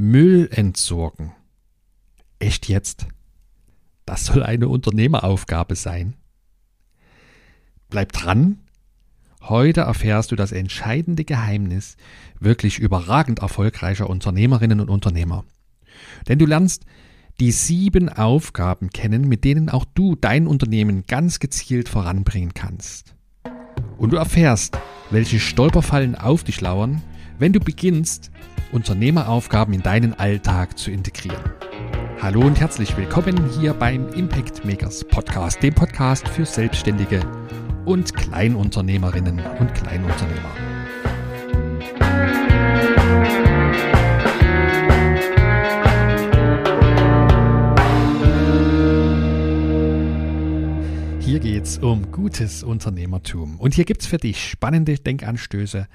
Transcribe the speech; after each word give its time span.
Müll 0.00 0.48
entsorgen. 0.52 1.32
Echt 2.38 2.68
jetzt? 2.68 3.08
Das 4.06 4.26
soll 4.26 4.44
eine 4.44 4.68
Unternehmeraufgabe 4.68 5.74
sein. 5.74 6.14
Bleib 7.90 8.12
dran. 8.12 8.60
Heute 9.40 9.80
erfährst 9.80 10.30
du 10.30 10.36
das 10.36 10.52
entscheidende 10.52 11.24
Geheimnis 11.24 11.96
wirklich 12.38 12.78
überragend 12.78 13.40
erfolgreicher 13.40 14.08
Unternehmerinnen 14.08 14.78
und 14.78 14.88
Unternehmer. 14.88 15.44
Denn 16.28 16.38
du 16.38 16.46
lernst 16.46 16.84
die 17.40 17.50
sieben 17.50 18.08
Aufgaben 18.08 18.90
kennen, 18.90 19.26
mit 19.26 19.42
denen 19.42 19.68
auch 19.68 19.84
du 19.84 20.14
dein 20.14 20.46
Unternehmen 20.46 21.08
ganz 21.08 21.40
gezielt 21.40 21.88
voranbringen 21.88 22.54
kannst. 22.54 23.16
Und 23.96 24.12
du 24.12 24.16
erfährst, 24.16 24.78
welche 25.10 25.40
Stolperfallen 25.40 26.14
auf 26.14 26.44
dich 26.44 26.60
lauern, 26.60 27.02
wenn 27.38 27.52
du 27.52 27.60
beginnst, 27.60 28.30
Unternehmeraufgaben 28.72 29.72
in 29.72 29.82
deinen 29.82 30.12
Alltag 30.14 30.76
zu 30.76 30.90
integrieren. 30.90 31.42
Hallo 32.20 32.40
und 32.40 32.58
herzlich 32.58 32.96
willkommen 32.96 33.48
hier 33.60 33.74
beim 33.74 34.08
Impact 34.08 34.64
Makers 34.64 35.04
Podcast, 35.04 35.62
dem 35.62 35.72
Podcast 35.72 36.28
für 36.28 36.44
Selbstständige 36.44 37.20
und 37.84 38.12
Kleinunternehmerinnen 38.12 39.40
und 39.60 39.72
Kleinunternehmer. 39.72 40.50
Hier 51.20 51.38
geht's 51.38 51.78
um 51.78 52.10
gutes 52.10 52.64
Unternehmertum 52.64 53.60
und 53.60 53.74
hier 53.74 53.84
gibt's 53.84 54.06
für 54.06 54.18
dich 54.18 54.50
spannende 54.50 54.96
Denkanstöße 54.96 55.86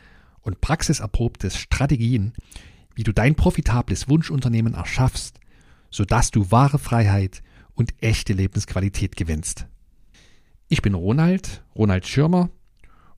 und 0.43 0.61
praxiserprobte 0.61 1.49
Strategien, 1.49 2.33
wie 2.95 3.03
du 3.03 3.11
dein 3.11 3.35
profitables 3.35 4.07
Wunschunternehmen 4.07 4.75
erschaffst, 4.75 5.39
sodass 5.89 6.31
du 6.31 6.51
wahre 6.51 6.79
Freiheit 6.79 7.41
und 7.73 7.93
echte 8.01 8.33
Lebensqualität 8.33 9.15
gewinnst. 9.15 9.67
Ich 10.67 10.81
bin 10.81 10.93
Ronald, 10.93 11.63
Ronald 11.75 12.07
Schirmer, 12.07 12.49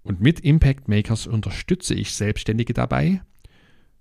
und 0.03 0.21
mit 0.21 0.39
Impact 0.41 0.87
Makers 0.87 1.25
unterstütze 1.25 1.95
ich 1.95 2.13
Selbstständige 2.13 2.73
dabei, 2.73 3.21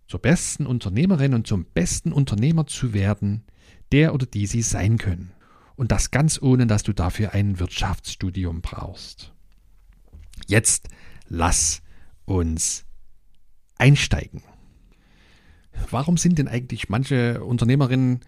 zur 0.06 0.20
besten 0.20 0.66
Unternehmerin 0.66 1.32
und 1.32 1.46
zum 1.46 1.64
besten 1.64 2.12
Unternehmer 2.12 2.66
zu 2.66 2.92
werden, 2.92 3.44
der 3.90 4.12
oder 4.12 4.26
die 4.26 4.46
sie 4.46 4.60
sein 4.60 4.98
können. 4.98 5.32
Und 5.76 5.92
das 5.92 6.10
ganz 6.10 6.40
ohne, 6.40 6.66
dass 6.66 6.82
du 6.82 6.92
dafür 6.92 7.32
ein 7.32 7.58
Wirtschaftsstudium 7.58 8.60
brauchst. 8.60 9.32
Jetzt 10.46 10.88
lass 11.26 11.82
uns 12.26 12.84
einsteigen. 13.76 14.42
Warum 15.90 16.16
sind 16.16 16.38
denn 16.38 16.48
eigentlich 16.48 16.88
manche 16.88 17.42
Unternehmerinnen 17.44 18.20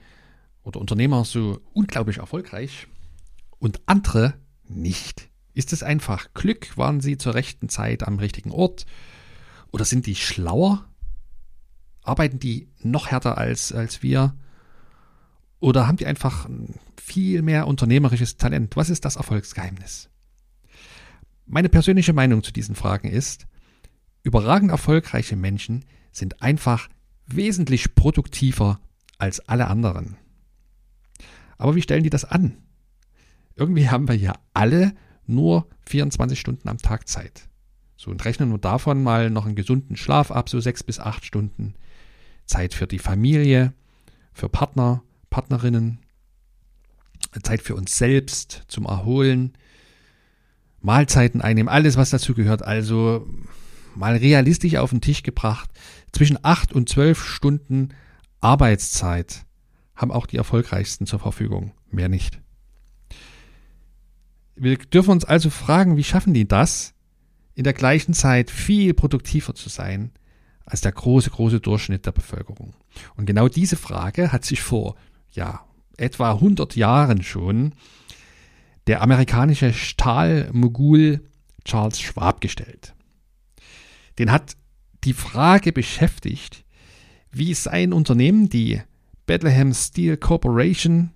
oder 0.63 0.81
Unternehmer 0.81 1.25
so 1.25 1.61
unglaublich 1.73 2.19
erfolgreich 2.19 2.89
und 3.59 3.81
andere 3.87 4.35
nicht? 4.69 5.29
Ist 5.55 5.73
es 5.73 5.83
einfach 5.83 6.35
Glück? 6.35 6.77
Waren 6.77 7.01
sie 7.01 7.17
zur 7.17 7.35
rechten 7.35 7.69
Zeit 7.69 8.07
am 8.07 8.19
richtigen 8.19 8.51
Ort? 8.51 8.85
Oder 9.73 9.85
sind 9.85 10.07
die 10.07 10.17
schlauer? 10.17 10.87
Arbeiten 12.03 12.39
die 12.39 12.69
noch 12.83 13.09
härter 13.09 13.39
als, 13.39 13.73
als 13.73 14.03
wir? 14.03 14.37
Oder 15.61 15.87
haben 15.87 15.97
die 15.97 16.07
einfach 16.07 16.49
viel 16.97 17.43
mehr 17.43 17.67
unternehmerisches 17.67 18.37
Talent? 18.37 18.77
Was 18.77 18.91
ist 18.91 19.05
das 19.05 19.17
Erfolgsgeheimnis? 19.17 20.11
Meine 21.47 21.69
persönliche 21.69 22.13
Meinung 22.13 22.43
zu 22.43 22.53
diesen 22.53 22.75
Fragen 22.75 23.09
ist, 23.09 23.47
Überragend 24.27 24.73
erfolgreiche 24.73 25.37
Menschen 25.37 25.85
sind 26.11 26.43
einfach 26.43 26.89
wesentlich 27.29 27.95
produktiver 27.95 28.81
als 29.19 29.39
alle 29.49 29.69
anderen. 29.69 30.17
Aber 31.59 31.77
wie 31.77 31.83
stellen 31.83 32.03
die 32.03 32.11
das 32.11 32.25
an? 32.25 32.57
Irgendwie 33.55 33.89
haben 33.89 34.09
wir 34.09 34.17
ja 34.17 34.33
alle 34.53 34.97
nur 35.27 35.69
24 35.87 36.41
Stunden 36.41 36.69
am 36.69 36.79
Tag 36.79 37.07
Zeit. 37.07 37.49
So, 37.97 38.11
und 38.11 38.25
rechnen 38.25 38.51
wir 38.51 38.59
davon 38.59 39.01
mal 39.01 39.31
noch 39.31 39.47
einen 39.47 39.55
gesunden 39.55 39.97
Schlaf 39.97 40.33
ab, 40.33 40.49
so 40.49 40.59
sechs 40.59 40.83
bis 40.83 40.99
acht 40.99 41.25
Stunden. 41.25 41.75
Zeit 42.47 42.75
für 42.75 42.89
die 42.89 42.99
Familie, 42.99 43.75
für 44.33 44.49
Partner, 44.49 45.05
Partnerinnen, 45.31 46.01
Zeit 47.45 47.63
für 47.63 47.77
uns 47.77 47.97
selbst 47.97 48.65
zum 48.67 48.87
Erholen, 48.87 49.53
Mahlzeiten 50.81 51.43
einnehmen, 51.43 51.69
alles 51.69 51.97
was 51.97 52.11
dazu 52.11 52.35
gehört. 52.35 52.65
Also 52.65 53.29
mal 53.97 54.17
realistisch 54.17 54.77
auf 54.77 54.91
den 54.91 55.01
Tisch 55.01 55.23
gebracht, 55.23 55.71
zwischen 56.13 56.39
acht 56.43 56.73
und 56.73 56.89
zwölf 56.89 57.23
Stunden 57.25 57.91
Arbeitszeit 58.41 59.45
haben 59.95 60.13
auch 60.13 60.27
die 60.27 60.37
erfolgreichsten 60.37 61.07
zur 61.07 61.19
Verfügung, 61.19 61.73
mehr 61.91 62.09
nicht. 62.09 62.39
Wir 64.55 64.77
dürfen 64.77 65.11
uns 65.11 65.25
also 65.25 65.51
fragen, 65.51 65.97
wie 65.97 66.05
schaffen 66.05 66.35
die 66.35 66.47
das, 66.47 66.95
in 67.55 67.65
der 67.65 67.73
gleichen 67.73 68.13
Zeit 68.13 68.51
viel 68.51 68.95
produktiver 68.95 69.55
zu 69.55 69.69
sein 69.69 70.13
als 70.65 70.81
der 70.81 70.93
große, 70.93 71.31
große 71.31 71.61
Durchschnitt 71.61 72.07
der 72.07 72.13
Bevölkerung. 72.13 72.75
Und 73.17 73.27
genau 73.27 73.49
diese 73.49 73.77
Frage 73.77 74.33
hat 74.33 74.45
sich 74.45 74.61
vor, 74.61 74.97
ja, 75.31 75.65
etwa 75.97 76.33
100 76.33 76.77
Jahren 76.77 77.23
schon 77.23 77.75
der 78.87 79.01
amerikanische 79.01 79.73
Stahlmogul 79.73 81.23
Charles 81.65 82.01
Schwab 82.01 82.41
gestellt 82.41 82.96
den 84.19 84.31
hat 84.31 84.57
die 85.05 85.13
Frage 85.13 85.73
beschäftigt, 85.73 86.65
wie 87.31 87.55
sein 87.55 87.93
Unternehmen, 87.93 88.49
die 88.49 88.81
Bethlehem 89.27 89.75
Steel 89.75 90.17
Corporation, 90.17 91.11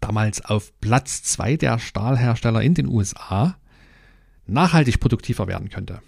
damals 0.00 0.44
auf 0.44 0.72
Platz 0.80 1.22
zwei 1.22 1.56
der 1.56 1.78
Stahlhersteller 1.78 2.62
in 2.62 2.74
den 2.74 2.86
USA, 2.86 3.56
nachhaltig 4.46 5.00
produktiver 5.00 5.46
werden 5.46 5.68
könnte. 5.70 6.00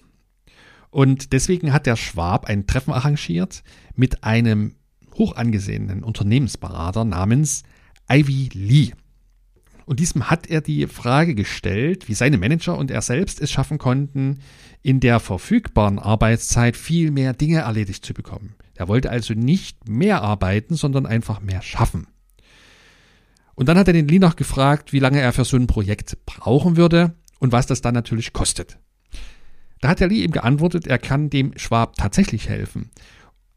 Und 0.90 1.32
deswegen 1.32 1.72
hat 1.72 1.86
der 1.86 1.96
Schwab 1.96 2.46
ein 2.46 2.66
Treffen 2.66 2.92
arrangiert 2.92 3.62
mit 3.94 4.24
einem 4.24 4.74
hoch 5.16 5.36
angesehenen 5.36 6.02
Unternehmensberater 6.02 7.04
namens 7.04 7.62
Ivy 8.10 8.50
Lee. 8.52 8.92
Und 9.90 9.98
diesem 9.98 10.30
hat 10.30 10.46
er 10.46 10.60
die 10.60 10.86
Frage 10.86 11.34
gestellt, 11.34 12.06
wie 12.08 12.14
seine 12.14 12.38
Manager 12.38 12.78
und 12.78 12.92
er 12.92 13.02
selbst 13.02 13.40
es 13.40 13.50
schaffen 13.50 13.78
konnten, 13.78 14.38
in 14.82 15.00
der 15.00 15.18
verfügbaren 15.18 15.98
Arbeitszeit 15.98 16.76
viel 16.76 17.10
mehr 17.10 17.32
Dinge 17.32 17.62
erledigt 17.62 18.06
zu 18.06 18.14
bekommen. 18.14 18.54
Er 18.76 18.86
wollte 18.86 19.10
also 19.10 19.34
nicht 19.34 19.88
mehr 19.88 20.22
arbeiten, 20.22 20.76
sondern 20.76 21.06
einfach 21.06 21.40
mehr 21.40 21.60
schaffen. 21.60 22.06
Und 23.56 23.68
dann 23.68 23.76
hat 23.76 23.88
er 23.88 23.92
den 23.92 24.06
Lee 24.06 24.20
noch 24.20 24.36
gefragt, 24.36 24.92
wie 24.92 25.00
lange 25.00 25.18
er 25.18 25.32
für 25.32 25.44
so 25.44 25.56
ein 25.56 25.66
Projekt 25.66 26.24
brauchen 26.24 26.76
würde 26.76 27.16
und 27.40 27.50
was 27.50 27.66
das 27.66 27.80
dann 27.80 27.94
natürlich 27.94 28.32
kostet. 28.32 28.78
Da 29.80 29.88
hat 29.88 29.98
der 29.98 30.06
Lee 30.06 30.22
ihm 30.22 30.30
geantwortet, 30.30 30.86
er 30.86 30.98
kann 31.00 31.30
dem 31.30 31.58
Schwab 31.58 31.96
tatsächlich 31.96 32.48
helfen. 32.48 32.92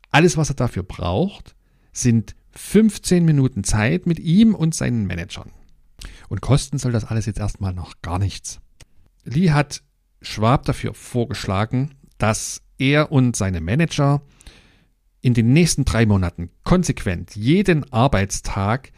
Alles, 0.10 0.36
was 0.36 0.50
er 0.50 0.56
dafür 0.56 0.82
braucht, 0.82 1.54
sind 1.92 2.36
15 2.54 3.24
Minuten 3.24 3.64
Zeit 3.64 4.08
mit 4.08 4.18
ihm 4.18 4.56
und 4.56 4.74
seinen 4.74 5.06
Managern. 5.06 5.52
Und 6.34 6.42
kosten 6.42 6.80
soll 6.80 6.92
das 6.92 7.06
alles 7.06 7.28
jetzt 7.28 7.38
erstmal 7.38 7.76
noch 7.76 8.02
gar 8.02 8.18
nichts. 8.18 8.60
Lee 9.24 9.52
hat 9.52 9.84
Schwab 10.20 10.66
dafür 10.66 10.96
vorgeschlagen, 10.96 11.94
dass 12.18 12.64
er 12.80 13.12
und 13.12 13.36
seine 13.36 13.62
Manager 13.62 14.24
in 15.22 15.36
den 15.36 15.54
nächsten 15.54 15.86
drei 15.86 16.08
Monaten 16.08 16.50
konsequent 16.64 17.36
jeden 17.36 17.94
Arbeitstag 17.94 18.92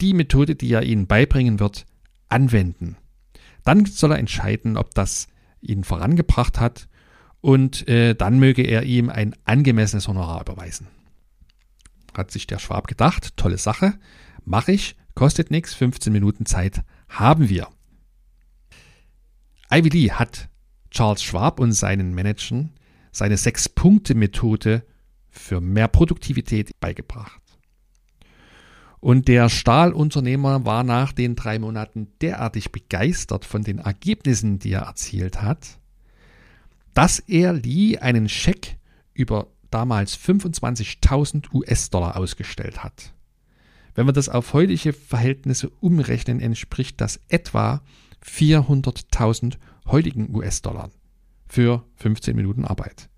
die 0.00 0.14
Methode, 0.14 0.56
die 0.56 0.72
er 0.72 0.82
ihnen 0.82 1.06
beibringen 1.06 1.60
wird, 1.60 1.86
anwenden. 2.28 2.96
Dann 3.62 3.86
soll 3.86 4.10
er 4.10 4.18
entscheiden, 4.18 4.76
ob 4.76 4.92
das 4.92 5.28
ihn 5.60 5.84
vorangebracht 5.84 6.58
hat 6.58 6.88
und 7.40 7.86
äh, 7.86 8.16
dann 8.16 8.40
möge 8.40 8.62
er 8.62 8.82
ihm 8.82 9.10
ein 9.10 9.36
angemessenes 9.44 10.08
Honorar 10.08 10.40
überweisen. 10.40 10.88
Hat 12.14 12.32
sich 12.32 12.48
der 12.48 12.58
Schwab 12.58 12.88
gedacht, 12.88 13.36
tolle 13.36 13.58
Sache, 13.58 13.94
mache 14.44 14.72
ich. 14.72 14.96
Kostet 15.14 15.50
nichts, 15.50 15.74
15 15.74 16.12
Minuten 16.12 16.46
Zeit 16.46 16.82
haben 17.08 17.48
wir. 17.48 17.68
Lee 19.70 20.10
hat 20.10 20.48
Charles 20.90 21.22
Schwab 21.22 21.60
und 21.60 21.72
seinen 21.72 22.14
Managern 22.14 22.72
seine 23.12 23.36
Sechs-Punkte-Methode 23.36 24.84
für 25.28 25.60
mehr 25.60 25.88
Produktivität 25.88 26.70
beigebracht. 26.80 27.40
Und 29.00 29.28
der 29.28 29.48
Stahlunternehmer 29.48 30.66
war 30.66 30.84
nach 30.84 31.12
den 31.12 31.34
drei 31.34 31.58
Monaten 31.58 32.08
derartig 32.20 32.70
begeistert 32.70 33.44
von 33.44 33.62
den 33.62 33.78
Ergebnissen, 33.78 34.58
die 34.58 34.72
er 34.72 34.82
erzielt 34.82 35.40
hat, 35.40 35.78
dass 36.92 37.18
er 37.18 37.54
Lee 37.54 37.96
einen 37.98 38.28
Scheck 38.28 38.76
über 39.14 39.48
damals 39.70 40.18
25.000 40.18 41.52
US-Dollar 41.54 42.16
ausgestellt 42.16 42.84
hat. 42.84 43.14
Wenn 43.94 44.06
wir 44.06 44.12
das 44.12 44.28
auf 44.28 44.52
heutige 44.52 44.92
Verhältnisse 44.92 45.70
umrechnen, 45.80 46.40
entspricht 46.40 47.00
das 47.00 47.20
etwa 47.28 47.82
400.000 48.24 49.56
heutigen 49.86 50.34
US-Dollar 50.34 50.90
für 51.48 51.84
15 51.96 52.36
Minuten 52.36 52.64
Arbeit. 52.64 53.08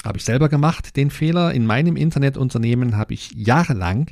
Habe 0.03 0.19
ich 0.19 0.23
selber 0.23 0.47
gemacht, 0.47 0.95
den 0.95 1.09
Fehler. 1.09 1.53
In 1.53 1.65
meinem 1.65 1.95
Internetunternehmen 1.95 2.95
habe 2.95 3.13
ich 3.13 3.31
jahrelang 3.31 4.11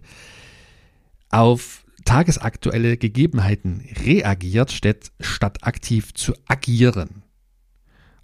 auf 1.30 1.83
tagesaktuelle 2.06 2.98
Gegebenheiten 2.98 3.84
reagiert, 4.06 4.72
statt, 4.72 5.12
statt 5.20 5.64
aktiv 5.64 6.14
zu 6.14 6.34
agieren. 6.48 7.24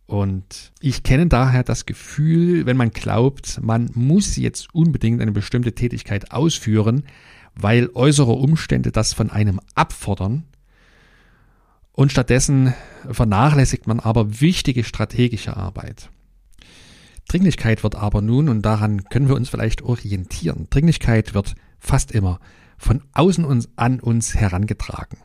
Und 0.05 0.71
ich 0.79 1.03
kenne 1.03 1.27
daher 1.27 1.63
das 1.63 1.85
Gefühl, 1.85 2.65
wenn 2.65 2.77
man 2.77 2.89
glaubt, 2.89 3.59
man 3.61 3.91
muss 3.93 4.37
jetzt 4.37 4.73
unbedingt 4.73 5.21
eine 5.21 5.31
bestimmte 5.31 5.75
Tätigkeit 5.75 6.31
ausführen, 6.31 7.03
weil 7.53 7.89
äußere 7.93 8.31
Umstände 8.31 8.91
das 8.91 9.13
von 9.13 9.29
einem 9.29 9.59
abfordern. 9.75 10.45
Und 11.91 12.11
stattdessen 12.11 12.73
vernachlässigt 13.11 13.85
man 13.85 13.99
aber 13.99 14.41
wichtige 14.41 14.83
strategische 14.83 15.55
Arbeit. 15.55 16.09
Dringlichkeit 17.27 17.83
wird 17.83 17.95
aber 17.95 18.21
nun, 18.21 18.49
und 18.49 18.63
daran 18.63 19.03
können 19.05 19.27
wir 19.27 19.35
uns 19.35 19.49
vielleicht 19.49 19.83
orientieren, 19.83 20.67
Dringlichkeit 20.71 21.35
wird 21.35 21.53
fast 21.77 22.11
immer 22.11 22.39
von 22.79 23.03
außen 23.13 23.45
uns 23.45 23.69
an 23.75 23.99
uns 23.99 24.33
herangetragen. 24.33 25.19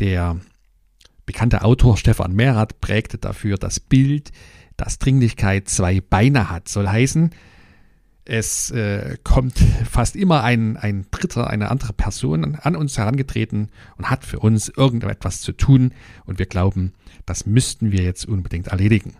Der 0.00 0.40
bekannte 1.26 1.62
Autor 1.62 1.96
Stefan 1.96 2.32
Merath 2.32 2.80
prägte 2.80 3.18
dafür 3.18 3.56
das 3.56 3.78
Bild, 3.78 4.32
dass 4.76 4.98
Dringlichkeit 4.98 5.68
zwei 5.68 6.00
Beine 6.00 6.50
hat. 6.50 6.68
Soll 6.68 6.88
heißen, 6.88 7.30
es 8.24 8.70
äh, 8.70 9.16
kommt 9.24 9.58
fast 9.58 10.16
immer 10.16 10.44
ein, 10.44 10.76
ein 10.76 11.06
Dritter, 11.10 11.48
eine 11.48 11.70
andere 11.70 11.92
Person 11.92 12.56
an 12.56 12.76
uns 12.76 12.96
herangetreten 12.96 13.68
und 13.96 14.10
hat 14.10 14.24
für 14.24 14.38
uns 14.38 14.68
irgendetwas 14.68 15.40
zu 15.40 15.52
tun 15.52 15.92
und 16.24 16.38
wir 16.38 16.46
glauben, 16.46 16.92
das 17.26 17.46
müssten 17.46 17.92
wir 17.92 18.02
jetzt 18.02 18.26
unbedingt 18.26 18.68
erledigen. 18.68 19.16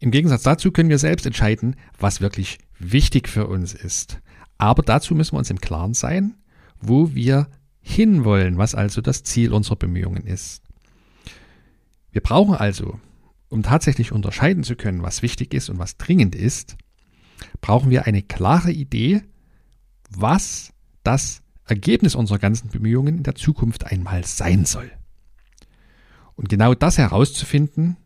Im 0.00 0.10
Gegensatz 0.10 0.42
dazu 0.42 0.72
können 0.72 0.88
wir 0.88 0.98
selbst 0.98 1.26
entscheiden, 1.26 1.76
was 1.98 2.20
wirklich 2.20 2.58
wichtig 2.78 3.28
für 3.28 3.46
uns 3.46 3.74
ist. 3.74 4.20
Aber 4.60 4.82
dazu 4.82 5.14
müssen 5.14 5.32
wir 5.32 5.38
uns 5.38 5.48
im 5.48 5.58
Klaren 5.58 5.94
sein, 5.94 6.34
wo 6.82 7.14
wir 7.14 7.48
hinwollen, 7.80 8.58
was 8.58 8.74
also 8.74 9.00
das 9.00 9.22
Ziel 9.22 9.54
unserer 9.54 9.76
Bemühungen 9.76 10.26
ist. 10.26 10.62
Wir 12.10 12.20
brauchen 12.20 12.54
also, 12.54 13.00
um 13.48 13.62
tatsächlich 13.62 14.12
unterscheiden 14.12 14.62
zu 14.62 14.76
können, 14.76 15.02
was 15.02 15.22
wichtig 15.22 15.54
ist 15.54 15.70
und 15.70 15.78
was 15.78 15.96
dringend 15.96 16.34
ist, 16.34 16.76
brauchen 17.62 17.88
wir 17.88 18.04
eine 18.04 18.20
klare 18.20 18.70
Idee, 18.70 19.22
was 20.10 20.74
das 21.04 21.40
Ergebnis 21.64 22.14
unserer 22.14 22.38
ganzen 22.38 22.68
Bemühungen 22.68 23.16
in 23.16 23.22
der 23.22 23.36
Zukunft 23.36 23.86
einmal 23.86 24.26
sein 24.26 24.66
soll. 24.66 24.90
Und 26.36 26.50
genau 26.50 26.74
das 26.74 26.98
herauszufinden 26.98 27.96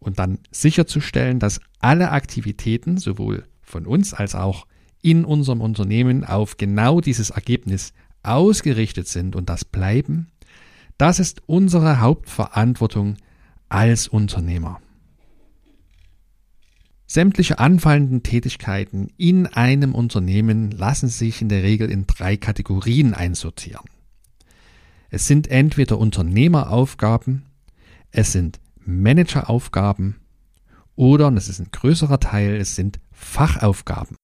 und 0.00 0.18
dann 0.18 0.40
sicherzustellen, 0.50 1.38
dass 1.38 1.60
alle 1.78 2.10
Aktivitäten 2.10 2.98
sowohl 2.98 3.46
von 3.62 3.86
uns 3.86 4.12
als 4.12 4.34
auch 4.34 4.66
in 5.02 5.24
unserem 5.24 5.60
Unternehmen 5.60 6.24
auf 6.24 6.56
genau 6.56 7.00
dieses 7.00 7.30
Ergebnis 7.30 7.92
ausgerichtet 8.22 9.08
sind 9.08 9.36
und 9.36 9.48
das 9.48 9.64
bleiben, 9.64 10.28
das 10.96 11.20
ist 11.20 11.42
unsere 11.46 12.00
Hauptverantwortung 12.00 13.16
als 13.68 14.08
Unternehmer. 14.08 14.80
Sämtliche 17.06 17.58
anfallenden 17.58 18.22
Tätigkeiten 18.22 19.08
in 19.16 19.46
einem 19.46 19.94
Unternehmen 19.94 20.70
lassen 20.70 21.08
sich 21.08 21.40
in 21.40 21.48
der 21.48 21.62
Regel 21.62 21.90
in 21.90 22.06
drei 22.06 22.36
Kategorien 22.36 23.14
einsortieren. 23.14 23.86
Es 25.08 25.26
sind 25.26 25.48
entweder 25.48 25.98
Unternehmeraufgaben, 25.98 27.46
es 28.10 28.32
sind 28.32 28.60
Manageraufgaben 28.84 30.16
oder, 30.96 31.28
und 31.28 31.36
das 31.36 31.48
ist 31.48 31.60
ein 31.60 31.70
größerer 31.70 32.20
Teil, 32.20 32.56
es 32.56 32.74
sind 32.74 33.00
Fachaufgaben. 33.12 34.16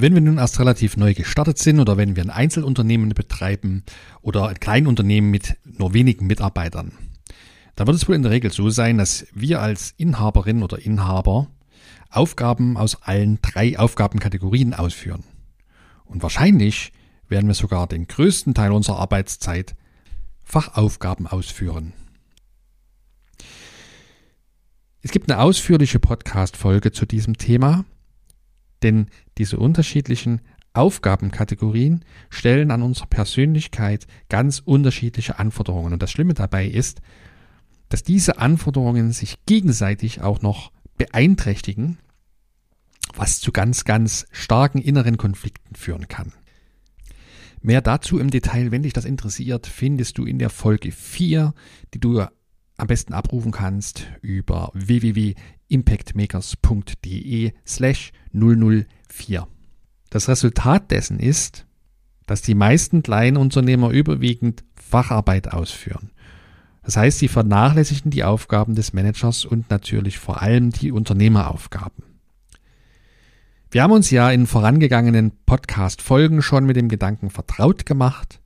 Wenn 0.00 0.14
wir 0.14 0.22
nun 0.22 0.38
erst 0.38 0.58
relativ 0.58 0.96
neu 0.96 1.12
gestartet 1.12 1.58
sind 1.58 1.78
oder 1.78 1.98
wenn 1.98 2.16
wir 2.16 2.22
ein 2.22 2.30
Einzelunternehmen 2.30 3.10
betreiben 3.10 3.84
oder 4.22 4.48
ein 4.48 4.58
Kleinunternehmen 4.58 5.30
mit 5.30 5.58
nur 5.62 5.92
wenigen 5.92 6.26
Mitarbeitern, 6.26 6.92
dann 7.76 7.86
wird 7.86 7.98
es 7.98 8.08
wohl 8.08 8.14
in 8.14 8.22
der 8.22 8.30
Regel 8.30 8.50
so 8.50 8.70
sein, 8.70 8.96
dass 8.96 9.26
wir 9.34 9.60
als 9.60 9.92
Inhaberin 9.98 10.62
oder 10.62 10.78
Inhaber 10.78 11.48
Aufgaben 12.08 12.78
aus 12.78 13.02
allen 13.02 13.42
drei 13.42 13.78
Aufgabenkategorien 13.78 14.72
ausführen. 14.72 15.22
Und 16.06 16.22
wahrscheinlich 16.22 16.92
werden 17.28 17.48
wir 17.48 17.54
sogar 17.54 17.86
den 17.86 18.06
größten 18.06 18.54
Teil 18.54 18.72
unserer 18.72 19.00
Arbeitszeit 19.00 19.76
Fachaufgaben 20.42 21.26
ausführen. 21.26 21.92
Es 25.02 25.10
gibt 25.10 25.30
eine 25.30 25.42
ausführliche 25.42 25.98
Podcast-Folge 25.98 26.90
zu 26.90 27.04
diesem 27.04 27.36
Thema, 27.36 27.84
denn 28.82 29.08
diese 29.40 29.58
unterschiedlichen 29.58 30.42
Aufgabenkategorien 30.74 32.04
stellen 32.28 32.70
an 32.70 32.82
unsere 32.82 33.06
Persönlichkeit 33.06 34.06
ganz 34.28 34.60
unterschiedliche 34.62 35.38
Anforderungen. 35.38 35.94
Und 35.94 36.02
das 36.02 36.10
Schlimme 36.12 36.34
dabei 36.34 36.66
ist, 36.66 37.00
dass 37.88 38.02
diese 38.02 38.36
Anforderungen 38.38 39.12
sich 39.12 39.38
gegenseitig 39.46 40.20
auch 40.20 40.42
noch 40.42 40.72
beeinträchtigen, 40.98 41.96
was 43.14 43.40
zu 43.40 43.50
ganz, 43.50 43.84
ganz 43.84 44.26
starken 44.30 44.82
inneren 44.82 45.16
Konflikten 45.16 45.74
führen 45.74 46.06
kann. 46.06 46.34
Mehr 47.62 47.80
dazu 47.80 48.18
im 48.18 48.28
Detail, 48.30 48.72
wenn 48.72 48.82
dich 48.82 48.92
das 48.92 49.06
interessiert, 49.06 49.66
findest 49.66 50.18
du 50.18 50.26
in 50.26 50.38
der 50.38 50.50
Folge 50.50 50.92
4, 50.92 51.54
die 51.94 51.98
du 51.98 52.20
am 52.20 52.86
besten 52.86 53.14
abrufen 53.14 53.52
kannst 53.52 54.06
über 54.20 54.70
www.impactmakers.de 54.74 57.52
slash 57.66 58.12
004. 59.12 59.46
Das 60.10 60.28
Resultat 60.28 60.90
dessen 60.90 61.18
ist, 61.18 61.66
dass 62.26 62.42
die 62.42 62.54
meisten 62.54 63.02
kleinen 63.02 63.36
Unternehmer 63.36 63.90
überwiegend 63.90 64.64
Facharbeit 64.74 65.52
ausführen. 65.52 66.10
Das 66.82 66.96
heißt, 66.96 67.18
sie 67.18 67.28
vernachlässigen 67.28 68.10
die 68.10 68.24
Aufgaben 68.24 68.74
des 68.74 68.92
Managers 68.92 69.44
und 69.44 69.70
natürlich 69.70 70.18
vor 70.18 70.42
allem 70.42 70.70
die 70.70 70.92
Unternehmeraufgaben. 70.92 72.04
Wir 73.70 73.84
haben 73.84 73.92
uns 73.92 74.10
ja 74.10 74.30
in 74.30 74.46
vorangegangenen 74.48 75.32
Podcast-Folgen 75.46 76.42
schon 76.42 76.66
mit 76.66 76.76
dem 76.76 76.88
Gedanken 76.88 77.30
vertraut 77.30 77.86
gemacht. 77.86 78.40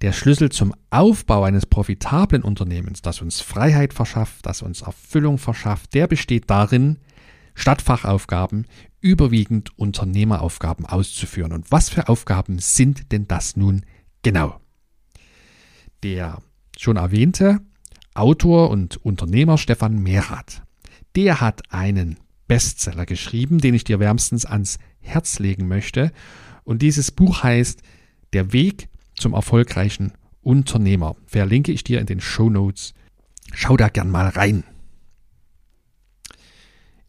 Der 0.00 0.12
Schlüssel 0.12 0.50
zum 0.50 0.74
Aufbau 0.90 1.42
eines 1.42 1.66
profitablen 1.66 2.42
Unternehmens, 2.42 3.02
das 3.02 3.20
uns 3.20 3.40
Freiheit 3.40 3.92
verschafft, 3.92 4.46
das 4.46 4.62
uns 4.62 4.82
Erfüllung 4.82 5.36
verschafft, 5.36 5.92
der 5.92 6.06
besteht 6.06 6.48
darin, 6.48 6.98
statt 7.54 7.82
Fachaufgaben 7.82 8.66
überwiegend 9.00 9.78
Unternehmeraufgaben 9.78 10.86
auszuführen. 10.86 11.52
Und 11.52 11.70
was 11.70 11.88
für 11.88 12.08
Aufgaben 12.08 12.58
sind 12.58 13.12
denn 13.12 13.28
das 13.28 13.56
nun 13.56 13.84
genau? 14.22 14.60
Der 16.02 16.38
schon 16.76 16.96
erwähnte 16.96 17.60
Autor 18.14 18.70
und 18.70 18.96
Unternehmer 19.04 19.58
Stefan 19.58 20.02
Merath, 20.02 20.62
der 21.16 21.40
hat 21.40 21.72
einen 21.72 22.18
Bestseller 22.46 23.06
geschrieben, 23.06 23.58
den 23.58 23.74
ich 23.74 23.84
dir 23.84 24.00
wärmstens 24.00 24.44
ans 24.46 24.78
Herz 25.00 25.38
legen 25.38 25.68
möchte. 25.68 26.12
Und 26.64 26.82
dieses 26.82 27.10
Buch 27.10 27.42
heißt 27.42 27.82
Der 28.32 28.52
Weg 28.52 28.88
zum 29.14 29.34
erfolgreichen 29.34 30.12
Unternehmer. 30.40 31.16
Verlinke 31.26 31.72
ich 31.72 31.84
dir 31.84 32.00
in 32.00 32.06
den 32.06 32.20
Show 32.20 32.50
Notes. 32.50 32.94
Schau 33.52 33.76
da 33.76 33.88
gern 33.88 34.10
mal 34.10 34.28
rein. 34.28 34.64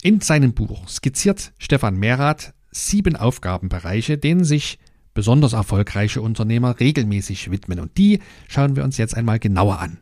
In 0.01 0.21
seinem 0.21 0.53
Buch 0.53 0.87
skizziert 0.87 1.51
Stefan 1.57 1.97
Merath 1.97 2.53
sieben 2.71 3.17
Aufgabenbereiche, 3.17 4.17
denen 4.17 4.45
sich 4.45 4.79
besonders 5.13 5.51
erfolgreiche 5.51 6.21
Unternehmer 6.21 6.79
regelmäßig 6.79 7.51
widmen. 7.51 7.81
Und 7.81 7.97
die 7.97 8.19
schauen 8.47 8.77
wir 8.77 8.85
uns 8.85 8.97
jetzt 8.97 9.17
einmal 9.17 9.39
genauer 9.39 9.79
an. 9.79 9.99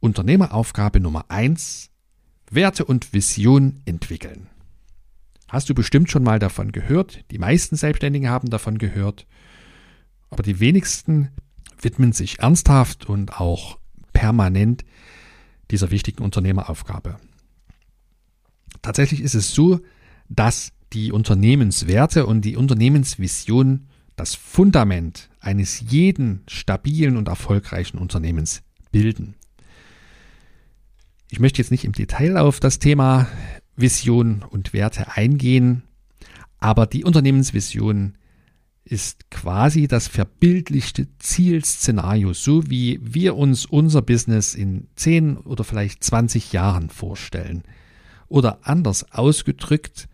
Unternehmeraufgabe 0.00 1.00
Nummer 1.00 1.26
eins: 1.28 1.90
Werte 2.50 2.86
und 2.86 3.12
Vision 3.12 3.82
entwickeln. 3.84 4.48
Hast 5.48 5.68
du 5.68 5.74
bestimmt 5.74 6.10
schon 6.10 6.22
mal 6.22 6.38
davon 6.38 6.72
gehört? 6.72 7.30
Die 7.30 7.38
meisten 7.38 7.76
Selbstständigen 7.76 8.30
haben 8.30 8.48
davon 8.48 8.78
gehört. 8.78 9.26
Aber 10.30 10.42
die 10.42 10.60
wenigsten 10.60 11.28
widmen 11.78 12.12
sich 12.12 12.38
ernsthaft 12.38 13.04
und 13.04 13.38
auch 13.38 13.78
permanent 14.14 14.82
dieser 15.70 15.90
wichtigen 15.90 16.22
Unternehmeraufgabe. 16.24 17.18
Tatsächlich 18.84 19.22
ist 19.22 19.34
es 19.34 19.54
so, 19.54 19.80
dass 20.28 20.70
die 20.92 21.10
Unternehmenswerte 21.10 22.26
und 22.26 22.42
die 22.42 22.58
Unternehmensvision 22.58 23.86
das 24.14 24.34
Fundament 24.34 25.30
eines 25.40 25.82
jeden 25.88 26.42
stabilen 26.48 27.16
und 27.16 27.28
erfolgreichen 27.28 27.96
Unternehmens 27.96 28.62
bilden. 28.92 29.36
Ich 31.30 31.40
möchte 31.40 31.62
jetzt 31.62 31.70
nicht 31.70 31.86
im 31.86 31.92
Detail 31.92 32.36
auf 32.36 32.60
das 32.60 32.78
Thema 32.78 33.26
Vision 33.74 34.44
und 34.50 34.74
Werte 34.74 35.16
eingehen, 35.16 35.84
aber 36.58 36.84
die 36.84 37.04
Unternehmensvision 37.04 38.18
ist 38.84 39.30
quasi 39.30 39.88
das 39.88 40.08
verbildlichte 40.08 41.08
Zielszenario, 41.18 42.34
so 42.34 42.68
wie 42.68 43.00
wir 43.02 43.34
uns 43.36 43.64
unser 43.64 44.02
Business 44.02 44.54
in 44.54 44.88
10 44.96 45.38
oder 45.38 45.64
vielleicht 45.64 46.04
20 46.04 46.52
Jahren 46.52 46.90
vorstellen. 46.90 47.62
Oder 48.28 48.58
anders 48.62 49.12
ausgedrückt, 49.12 50.08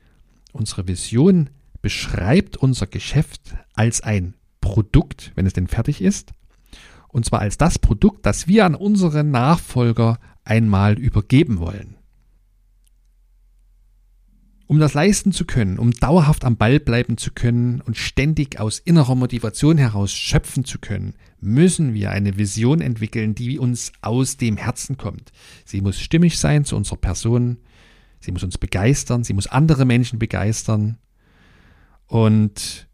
unsere 0.52 0.88
Vision 0.88 1.50
beschreibt 1.83 2.57
unser 2.57 2.87
Geschäft 2.87 3.55
als 3.75 4.02
ein 4.02 4.35
Produkt, 4.61 5.33
wenn 5.35 5.47
es 5.47 5.52
denn 5.52 5.69
fertig 5.69 6.02
ist, 6.02 6.33
und 7.09 7.25
zwar 7.25 7.40
als 7.40 7.59
das 7.59 7.79
Produkt, 7.79 8.26
das 8.26 8.47
wir 8.47 8.64
an 8.64 8.75
unsere 8.75 9.25
Nachfolger 9.25 10.19
einmal 10.45 10.99
übergeben 10.99 11.59
wollen. 11.59 11.97
Um 14.67 14.79
das 14.79 14.95
leisten 14.95 15.33
zu 15.33 15.47
können, 15.47 15.81
um 15.81 15.90
dauerhaft 15.90 16.45
am 16.45 16.57
Ball 16.57 16.79
bleiben 16.79 17.17
zu 17.17 17.33
können 17.33 17.81
und 17.81 17.97
ständig 17.97 18.61
aus 18.61 18.79
innerer 18.79 19.17
Motivation 19.17 19.79
heraus 19.79 20.12
schöpfen 20.12 20.64
zu 20.64 20.79
können, 20.79 21.14
müssen 21.40 21.93
wir 21.93 22.12
eine 22.12 22.38
Vision 22.38 22.81
entwickeln, 22.81 23.35
die 23.35 23.59
uns 23.59 23.90
aus 24.00 24.37
dem 24.37 24.57
Herzen 24.57 24.97
kommt. 24.97 25.33
Sie 25.64 25.81
muss 25.81 25.99
stimmig 25.99 26.38
sein 26.38 26.64
zu 26.64 26.76
unserer 26.76 26.99
Person, 26.99 27.57
sie 28.20 28.32
muss 28.32 28.42
uns 28.42 28.58
begeistern, 28.58 29.24
sie 29.24 29.32
muss 29.32 29.46
andere 29.46 29.84
Menschen 29.84 30.18
begeistern. 30.18 30.98
Und 32.06 32.88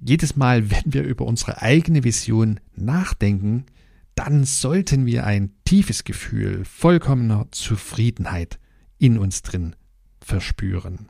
jedes 0.00 0.36
Mal, 0.36 0.70
wenn 0.70 0.92
wir 0.92 1.02
über 1.02 1.26
unsere 1.26 1.60
eigene 1.62 2.04
Vision 2.04 2.60
nachdenken, 2.74 3.66
dann 4.14 4.44
sollten 4.44 5.06
wir 5.06 5.26
ein 5.26 5.52
tiefes 5.64 6.04
Gefühl 6.04 6.64
vollkommener 6.64 7.48
Zufriedenheit 7.50 8.60
in 8.98 9.18
uns 9.18 9.42
drin 9.42 9.74
verspüren. 10.20 11.08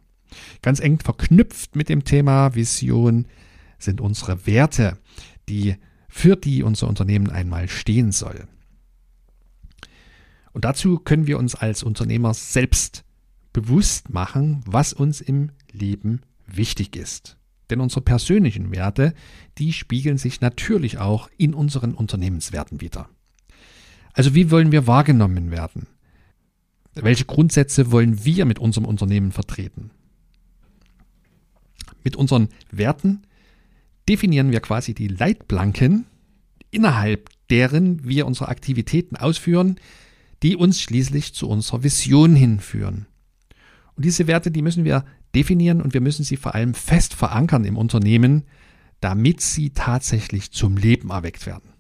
Ganz 0.63 0.81
eng 0.81 0.99
verknüpft 0.99 1.77
mit 1.77 1.89
dem 1.89 2.05
Thema 2.05 2.55
Vision 2.55 3.27
sind 3.79 4.01
unsere 4.01 4.47
Werte, 4.47 4.99
die 5.49 5.77
für 6.09 6.37
die 6.37 6.63
unser 6.63 6.89
Unternehmen 6.89 7.31
einmal 7.31 7.69
stehen 7.69 8.11
soll. 8.11 8.49
Und 10.55 10.65
dazu 10.65 10.99
können 10.99 11.27
wir 11.27 11.39
uns 11.39 11.55
als 11.57 11.83
Unternehmer 11.83 12.33
selbst 12.33 13.05
bewusst 13.53 14.09
machen, 14.11 14.63
was 14.65 14.93
uns 14.93 15.21
im 15.21 15.51
Leben 15.71 16.23
wichtig 16.47 16.97
ist. 16.97 17.37
Denn 17.71 17.81
unsere 17.81 18.03
persönlichen 18.03 18.71
Werte, 18.71 19.15
die 19.59 19.73
spiegeln 19.73 20.17
sich 20.17 20.41
natürlich 20.41 20.99
auch 20.99 21.29
in 21.37 21.55
unseren 21.55 21.93
Unternehmenswerten 21.93 22.81
wider. 22.81 23.09
Also 24.13 24.35
wie 24.35 24.51
wollen 24.53 24.71
wir 24.71 24.87
wahrgenommen 24.87 25.51
werden? 25.51 25.89
Welche 26.95 27.25
Grundsätze 27.25 27.91
wollen 27.91 28.25
wir 28.25 28.45
mit 28.45 28.61
unserem 28.61 28.87
Unternehmen 28.87 29.33
vertreten? 29.33 29.91
Mit 32.05 32.15
unseren 32.15 32.49
Werten 32.71 33.23
definieren 34.09 34.53
wir 34.53 34.61
quasi 34.61 34.95
die 34.95 35.09
Leitplanken, 35.09 36.07
innerhalb 36.71 37.31
deren 37.51 38.05
wir 38.05 38.27
unsere 38.27 38.49
Aktivitäten 38.49 39.17
ausführen, 39.17 39.81
die 40.45 40.57
uns 40.57 40.81
schließlich 40.81 41.35
zu 41.35 41.49
unserer 41.49 41.83
Vision 41.83 42.37
hinführen. 42.37 43.07
Und 43.97 44.05
diese 44.05 44.27
Werte, 44.27 44.51
die 44.51 44.61
müssen 44.61 44.85
wir 44.85 45.07
definieren 45.35 45.81
und 45.81 45.95
wir 45.95 46.03
müssen 46.03 46.23
sie 46.23 46.37
vor 46.37 46.55
allem 46.55 46.75
fest 46.75 47.15
verankern 47.15 47.65
im 47.65 47.79
Unternehmen, 47.79 48.45
damit 49.01 49.41
sie 49.41 49.71
tatsächlich 49.71 50.53
zum 50.53 50.77
Leben 50.77 51.09
erweckt 51.09 51.47
werden. 51.47 51.73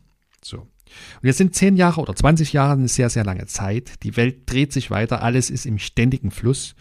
So. 0.42 0.60
Und 0.60 1.24
jetzt 1.24 1.38
sind 1.38 1.54
zehn 1.54 1.76
Jahre 1.76 2.00
oder 2.00 2.16
20 2.16 2.54
Jahre 2.54 2.72
eine 2.72 2.88
sehr, 2.88 3.10
sehr 3.10 3.24
lange 3.24 3.44
Zeit. 3.46 4.02
Die 4.02 4.16
Welt 4.16 4.50
dreht 4.50 4.72
sich 4.72 4.90
weiter, 4.90 5.22
alles 5.22 5.50
ist 5.50 5.66
im 5.66 5.78
ständigen 5.78 6.30
Fluss. 6.30 6.74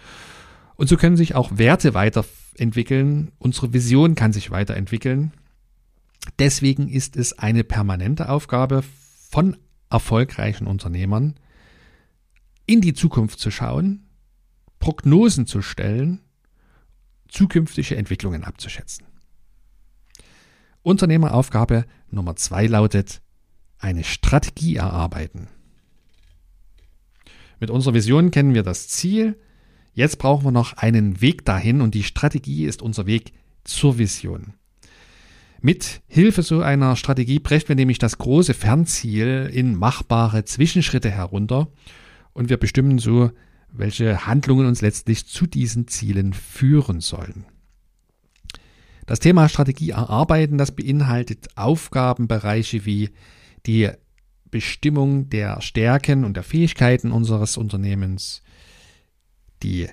Und 0.75 0.87
so 0.87 0.95
können 0.95 1.17
sich 1.17 1.35
auch 1.35 1.57
Werte 1.57 1.93
weiterentwickeln. 1.93 3.33
Unsere 3.39 3.73
Vision 3.73 4.15
kann 4.15 4.31
sich 4.31 4.51
weiterentwickeln. 4.51 5.33
Deswegen 6.39 6.87
ist 6.87 7.17
es 7.17 7.37
eine 7.37 7.65
permanente 7.65 8.29
Aufgabe 8.29 8.85
von 9.29 9.57
erfolgreichen 9.89 10.65
Unternehmern, 10.65 11.35
in 12.65 12.81
die 12.81 12.93
Zukunft 12.93 13.39
zu 13.39 13.51
schauen, 13.51 14.07
Prognosen 14.79 15.47
zu 15.47 15.61
stellen, 15.61 16.21
zukünftige 17.27 17.95
Entwicklungen 17.95 18.43
abzuschätzen. 18.43 19.05
Unternehmeraufgabe 20.81 21.85
Nummer 22.09 22.35
zwei 22.35 22.67
lautet, 22.67 23.21
eine 23.79 24.03
Strategie 24.03 24.75
erarbeiten. 24.75 25.47
Mit 27.59 27.69
unserer 27.69 27.93
Vision 27.93 28.31
kennen 28.31 28.53
wir 28.53 28.63
das 28.63 28.89
Ziel. 28.89 29.39
Jetzt 29.93 30.17
brauchen 30.19 30.45
wir 30.45 30.51
noch 30.51 30.73
einen 30.73 31.21
Weg 31.21 31.45
dahin 31.45 31.81
und 31.81 31.95
die 31.95 32.03
Strategie 32.03 32.65
ist 32.65 32.81
unser 32.81 33.05
Weg 33.05 33.33
zur 33.63 33.97
Vision. 33.97 34.53
Mit 35.61 36.01
Hilfe 36.07 36.43
so 36.43 36.61
einer 36.61 36.97
Strategie 36.97 37.39
brechen 37.39 37.69
wir 37.69 37.75
nämlich 37.77 37.99
das 37.99 38.17
große 38.17 38.53
Fernziel 38.53 39.49
in 39.53 39.75
machbare 39.75 40.43
Zwischenschritte 40.43 41.09
herunter 41.09 41.69
und 42.33 42.49
wir 42.49 42.57
bestimmen 42.57 42.99
so, 42.99 43.31
welche 43.71 44.25
Handlungen 44.25 44.67
uns 44.67 44.81
letztlich 44.81 45.25
zu 45.25 45.47
diesen 45.47 45.87
Zielen 45.87 46.33
führen 46.33 46.99
sollen. 46.99 47.45
Das 49.05 49.19
Thema 49.19 49.49
Strategie 49.49 49.89
erarbeiten, 49.89 50.57
das 50.57 50.75
beinhaltet 50.75 51.49
Aufgabenbereiche 51.55 52.85
wie 52.85 53.09
die 53.65 53.89
Bestimmung 54.49 55.29
der 55.29 55.61
Stärken 55.61 56.23
und 56.23 56.35
der 56.35 56.43
Fähigkeiten 56.43 57.11
unseres 57.11 57.57
Unternehmens, 57.57 58.43
die 59.63 59.89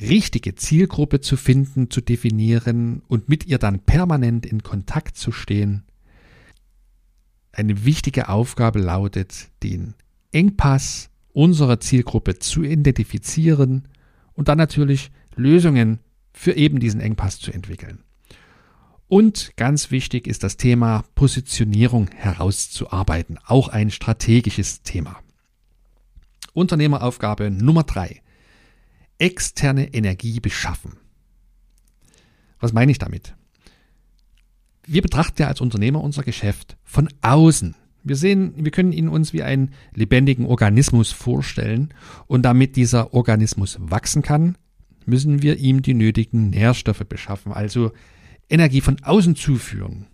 richtige 0.00 0.54
Zielgruppe 0.54 1.20
zu 1.20 1.36
finden, 1.36 1.90
zu 1.90 2.00
definieren 2.00 3.02
und 3.06 3.28
mit 3.28 3.46
ihr 3.46 3.58
dann 3.58 3.80
permanent 3.80 4.46
in 4.46 4.62
Kontakt 4.62 5.16
zu 5.16 5.30
stehen. 5.30 5.84
Eine 7.52 7.84
wichtige 7.84 8.28
Aufgabe 8.28 8.78
lautet, 8.78 9.48
den 9.62 9.94
Engpass 10.32 11.10
unserer 11.36 11.80
Zielgruppe 11.80 12.38
zu 12.38 12.62
identifizieren 12.62 13.88
und 14.32 14.48
dann 14.48 14.56
natürlich 14.56 15.10
Lösungen 15.34 16.00
für 16.32 16.52
eben 16.52 16.80
diesen 16.80 16.98
Engpass 16.98 17.38
zu 17.38 17.52
entwickeln. 17.52 18.02
Und 19.06 19.54
ganz 19.56 19.90
wichtig 19.90 20.26
ist 20.26 20.42
das 20.42 20.56
Thema 20.56 21.04
Positionierung 21.14 22.08
herauszuarbeiten, 22.08 23.38
auch 23.44 23.68
ein 23.68 23.90
strategisches 23.90 24.80
Thema. 24.80 25.20
Unternehmeraufgabe 26.54 27.50
Nummer 27.50 27.82
drei: 27.82 28.22
Externe 29.18 29.92
Energie 29.92 30.40
beschaffen. 30.40 30.94
was 32.60 32.72
meine 32.72 32.90
ich 32.90 32.98
damit? 32.98 33.34
Wir 34.86 35.02
betrachten 35.02 35.42
ja 35.42 35.48
als 35.48 35.60
Unternehmer 35.60 36.00
unser 36.00 36.22
Geschäft 36.22 36.78
von 36.82 37.10
außen. 37.20 37.74
Wir 38.06 38.14
sehen, 38.14 38.54
wir 38.56 38.70
können 38.70 38.92
ihn 38.92 39.08
uns 39.08 39.32
wie 39.32 39.42
einen 39.42 39.72
lebendigen 39.92 40.46
Organismus 40.46 41.10
vorstellen 41.10 41.92
und 42.28 42.42
damit 42.42 42.76
dieser 42.76 43.12
Organismus 43.14 43.78
wachsen 43.80 44.22
kann, 44.22 44.56
müssen 45.06 45.42
wir 45.42 45.56
ihm 45.56 45.82
die 45.82 45.94
nötigen 45.94 46.50
Nährstoffe 46.50 47.04
beschaffen, 47.08 47.50
also 47.50 47.90
Energie 48.48 48.80
von 48.80 49.02
außen 49.02 49.34
zuführen. 49.34 50.06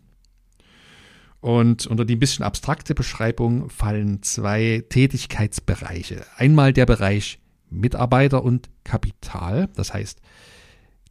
Und 1.41 1.87
unter 1.87 2.07
die 2.07 2.17
ein 2.17 2.19
bisschen 2.19 2.47
abstrakte 2.47 2.95
Beschreibung 2.95 3.69
fallen 3.69 4.23
zwei 4.23 4.83
Tätigkeitsbereiche. 4.89 6.25
Einmal 6.37 6.73
der 6.73 6.87
Bereich 6.87 7.41
Mitarbeiter 7.69 8.43
und 8.43 8.71
Kapital, 8.85 9.69
das 9.75 9.93
heißt, 9.93 10.19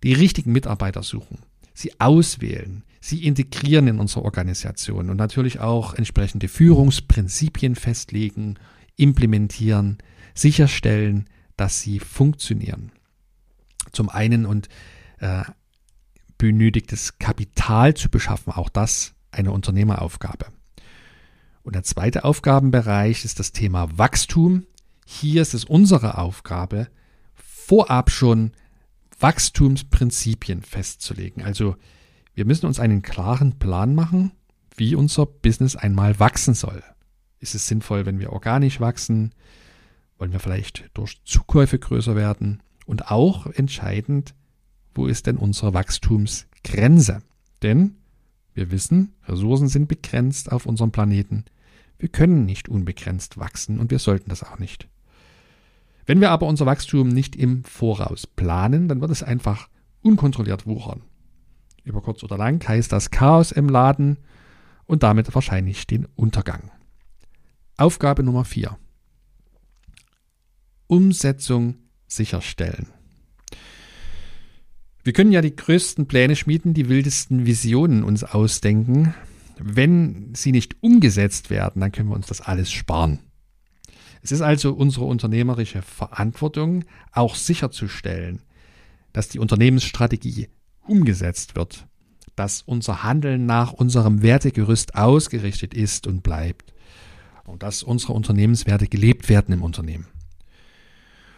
die 0.02 0.14
richtigen 0.14 0.52
Mitarbeiter 0.52 1.04
suchen, 1.04 1.38
sie 1.74 2.00
auswählen, 2.00 2.84
sie 3.00 3.25
integrieren 3.25 3.88
in 3.88 4.00
unsere 4.00 4.24
Organisation 4.24 5.10
und 5.10 5.18
natürlich 5.18 5.60
auch 5.60 5.94
entsprechende 5.94 6.48
Führungsprinzipien 6.48 7.75
festlegen, 7.75 8.56
implementieren, 8.96 9.98
sicherstellen, 10.34 11.28
dass 11.58 11.82
sie 11.82 12.00
funktionieren. 12.00 12.92
Zum 13.92 14.10
einen 14.10 14.46
und 14.46 14.70
äh, 15.20 15.44
benötigtes 16.38 17.20
Kapital 17.20 17.94
zu 17.94 18.10
beschaffen, 18.10 18.54
auch 18.54 18.70
das 18.70 19.13
eine 19.32 19.51
Unternehmeraufgabe. 19.51 20.48
Und 21.63 21.75
der 21.75 21.84
zweite 21.84 22.24
Aufgabenbereich 22.24 23.25
ist 23.25 23.40
das 23.40 23.51
Thema 23.51 23.98
Wachstum. 23.98 24.66
Hier 25.06 25.42
ist 25.42 25.54
es 25.54 25.66
unsere 25.66 26.18
Aufgabe, 26.18 26.88
vorab 27.36 28.10
schon 28.10 28.51
Wachstumsprinzipien 29.22 30.62
festzulegen. 30.63 31.44
Also 31.44 31.75
wir 32.34 32.46
müssen 32.46 32.66
uns 32.66 32.80
einen 32.80 33.01
klaren 33.01 33.60
Plan 33.60 33.96
machen, 33.96 34.32
wie 34.75 34.96
unser 34.96 35.25
Business 35.25 35.75
einmal 35.75 36.20
wachsen 36.20 36.54
soll. 36.54 36.84
Ist 37.40 37.56
es 37.56 37.68
sinnvoll, 37.68 38.06
wenn 38.06 38.20
wir 38.20 38.32
organisch 38.32 38.80
wachsen? 38.80 39.34
Wollen 40.18 40.32
wir 40.32 40.40
vielleicht 40.40 40.90
durch 40.94 41.22
Zukäufe 41.25 41.80
größer 41.80 42.16
werden? 42.16 42.62
Und 42.86 43.10
auch 43.12 43.48
entscheidend, 43.48 44.34
wo 44.94 45.08
ist 45.08 45.28
denn 45.28 45.38
unsere 45.38 45.74
Wachstumsgrenze? 45.74 47.22
Denn 47.62 47.96
wir 48.54 48.72
wissen, 48.72 49.13
Ressourcen 49.28 49.68
sind 49.68 49.88
begrenzt 49.88 50.51
auf 50.51 50.66
unserem 50.66 50.92
Planeten. 50.92 51.46
Wir 51.98 52.10
können 52.10 52.46
nicht 52.46 52.70
unbegrenzt 52.70 53.38
wachsen 53.38 53.80
und 53.80 53.92
wir 53.92 54.00
sollten 54.00 54.30
das 54.30 54.44
auch 54.44 54.60
nicht. 54.60 54.88
Wenn 56.12 56.20
wir 56.20 56.32
aber 56.32 56.46
unser 56.46 56.65
Wachstum 56.65 57.08
nicht 57.08 57.38
im 57.38 57.63
Voraus 57.63 58.27
planen, 58.27 58.89
dann 58.89 59.00
wird 59.00 59.12
es 59.12 59.24
einfach 59.24 59.70
unkontrolliert 60.01 60.68
wuchern. 60.68 61.03
Über 61.86 62.01
kurz 62.01 62.22
oder 62.22 62.38
lang 62.38 62.62
heißt 62.68 62.91
das 62.91 63.12
Chaos 63.12 63.53
im 63.53 63.70
Laden 63.70 64.18
und 64.86 65.03
damit 65.03 65.34
wahrscheinlich 65.34 65.88
den 65.88 66.06
Untergang. 66.18 66.70
Aufgabe 67.77 68.24
Nummer 68.24 68.44
4. 68.44 68.77
Umsetzung 70.88 71.75
sicherstellen. 72.08 72.88
Wir 75.06 75.13
können 75.13 75.32
ja 75.32 75.39
die 75.39 75.56
größten 75.56 76.10
Pläne 76.10 76.36
schmieden, 76.36 76.74
die 76.74 76.89
wildesten 76.89 77.46
Visionen 77.46 78.03
uns 78.03 78.25
ausdenken. 78.25 79.13
Wenn 79.58 80.36
sie 80.36 80.51
nicht 80.51 80.75
umgesetzt 80.84 81.50
werden, 81.50 81.80
dann 81.80 81.94
können 81.94 82.10
wir 82.10 82.15
uns 82.15 82.27
das 82.27 82.41
alles 82.41 82.70
sparen. 82.70 83.31
Es 84.22 84.32
ist 84.32 84.42
also 84.42 84.74
unsere 84.74 85.06
unternehmerische 85.06 85.82
Verantwortung, 85.82 86.86
auch 87.12 87.36
sicherzustellen, 87.36 88.42
dass 89.13 89.30
die 89.30 89.40
Unternehmensstrategie 89.40 90.50
umgesetzt 90.88 91.56
wird, 91.56 91.88
dass 92.36 92.62
unser 92.62 93.04
Handeln 93.04 93.46
nach 93.46 93.74
unserem 93.74 94.22
Wertegerüst 94.22 94.95
ausgerichtet 94.95 95.74
ist 95.74 96.08
und 96.08 96.22
bleibt 96.24 96.74
und 97.45 97.63
dass 97.63 97.84
unsere 97.84 98.13
Unternehmenswerte 98.13 98.88
gelebt 98.88 99.28
werden 99.30 99.54
im 99.54 99.63
Unternehmen. 99.63 100.08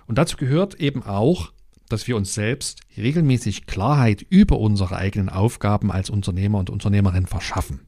Und 0.06 0.18
dazu 0.18 0.38
gehört 0.38 0.76
eben 0.76 1.04
auch, 1.04 1.52
dass 1.90 2.08
wir 2.08 2.18
uns 2.18 2.34
selbst 2.34 2.82
regelmäßig 2.98 3.66
Klarheit 3.66 4.22
über 4.22 4.60
unsere 4.60 4.98
eigenen 4.98 5.30
Aufgaben 5.30 5.92
als 5.92 6.10
Unternehmer 6.10 6.60
und 6.60 6.70
Unternehmerin 6.70 7.28
verschaffen. 7.28 7.82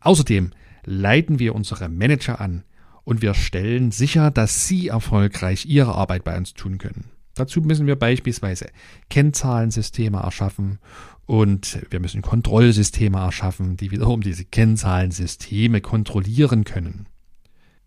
Außerdem 0.00 0.50
leiten 0.84 1.38
wir 1.38 1.54
unsere 1.54 1.88
Manager 1.88 2.40
an 2.40 2.64
und 3.04 3.22
wir 3.22 3.34
stellen 3.34 3.90
sicher, 3.90 4.30
dass 4.30 4.66
sie 4.66 4.88
erfolgreich 4.88 5.66
ihre 5.66 5.94
Arbeit 5.94 6.24
bei 6.24 6.36
uns 6.36 6.54
tun 6.54 6.78
können. 6.78 7.10
Dazu 7.34 7.60
müssen 7.60 7.86
wir 7.86 7.96
beispielsweise 7.96 8.68
Kennzahlensysteme 9.10 10.18
erschaffen 10.18 10.78
und 11.26 11.80
wir 11.90 12.00
müssen 12.00 12.22
Kontrollsysteme 12.22 13.18
erschaffen, 13.18 13.76
die 13.76 13.90
wiederum 13.90 14.20
diese 14.20 14.44
Kennzahlensysteme 14.44 15.80
kontrollieren 15.80 16.64
können. 16.64 17.08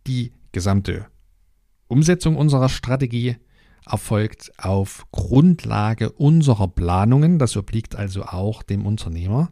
Die 0.05 0.33
gesamte 0.51 1.05
Umsetzung 1.87 2.35
unserer 2.35 2.69
Strategie 2.69 3.37
erfolgt 3.85 4.51
auf 4.57 5.05
Grundlage 5.11 6.11
unserer 6.11 6.67
Planungen, 6.67 7.39
das 7.39 7.55
obliegt 7.55 7.95
also 7.95 8.23
auch 8.23 8.63
dem 8.63 8.85
Unternehmer, 8.85 9.49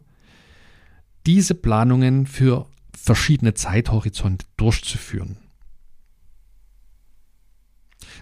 diese 1.24 1.54
Planungen 1.54 2.26
für 2.26 2.66
verschiedene 2.94 3.54
Zeithorizonte 3.54 4.46
durchzuführen. 4.56 5.38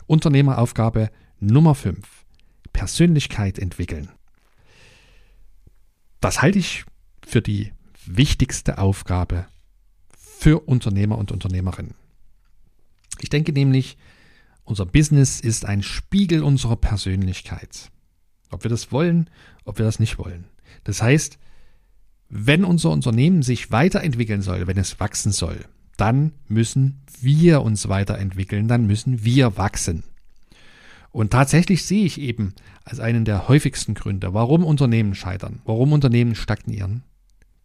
Unternehmeraufgabe 0.06 1.10
Nummer 1.40 1.74
5. 1.74 2.24
Persönlichkeit 2.72 3.58
entwickeln. 3.58 4.10
Das 6.20 6.42
halte 6.42 6.58
ich 6.58 6.84
für 7.26 7.42
die 7.42 7.72
wichtigste 8.06 8.78
Aufgabe 8.78 9.46
für 10.16 10.60
Unternehmer 10.60 11.18
und 11.18 11.32
Unternehmerinnen. 11.32 11.94
Ich 13.20 13.30
denke 13.30 13.52
nämlich, 13.52 13.96
unser 14.64 14.86
Business 14.86 15.40
ist 15.40 15.64
ein 15.64 15.82
Spiegel 15.82 16.42
unserer 16.42 16.76
Persönlichkeit. 16.76 17.90
Ob 18.50 18.64
wir 18.64 18.70
das 18.70 18.92
wollen, 18.92 19.30
ob 19.64 19.78
wir 19.78 19.84
das 19.84 20.00
nicht 20.00 20.18
wollen. 20.18 20.46
Das 20.84 21.02
heißt, 21.02 21.38
wenn 22.28 22.64
unser 22.64 22.90
Unternehmen 22.90 23.42
sich 23.42 23.70
weiterentwickeln 23.70 24.42
soll, 24.42 24.66
wenn 24.66 24.78
es 24.78 24.98
wachsen 25.00 25.32
soll, 25.32 25.64
dann 25.96 26.32
müssen 26.48 27.02
wir 27.20 27.62
uns 27.62 27.88
weiterentwickeln, 27.88 28.68
dann 28.68 28.86
müssen 28.86 29.24
wir 29.24 29.56
wachsen. 29.56 30.04
Und 31.10 31.30
tatsächlich 31.30 31.84
sehe 31.84 32.04
ich 32.04 32.20
eben 32.20 32.54
als 32.84 32.98
einen 32.98 33.24
der 33.24 33.46
häufigsten 33.48 33.94
Gründe, 33.94 34.34
warum 34.34 34.64
Unternehmen 34.64 35.14
scheitern, 35.14 35.62
warum 35.64 35.92
Unternehmen 35.92 36.34
stagnieren, 36.34 37.04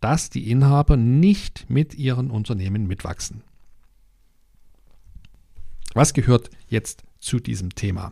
dass 0.02 0.30
die 0.30 0.52
Inhaber 0.52 0.98
nicht 0.98 1.70
mit 1.70 1.96
ihren 1.96 2.30
Unternehmen 2.30 2.88
mitwachsen. 2.88 3.42
Was 5.94 6.14
gehört 6.14 6.52
jetzt 6.68 7.04
zu 7.18 7.40
diesem 7.40 7.74
Thema? 7.74 8.12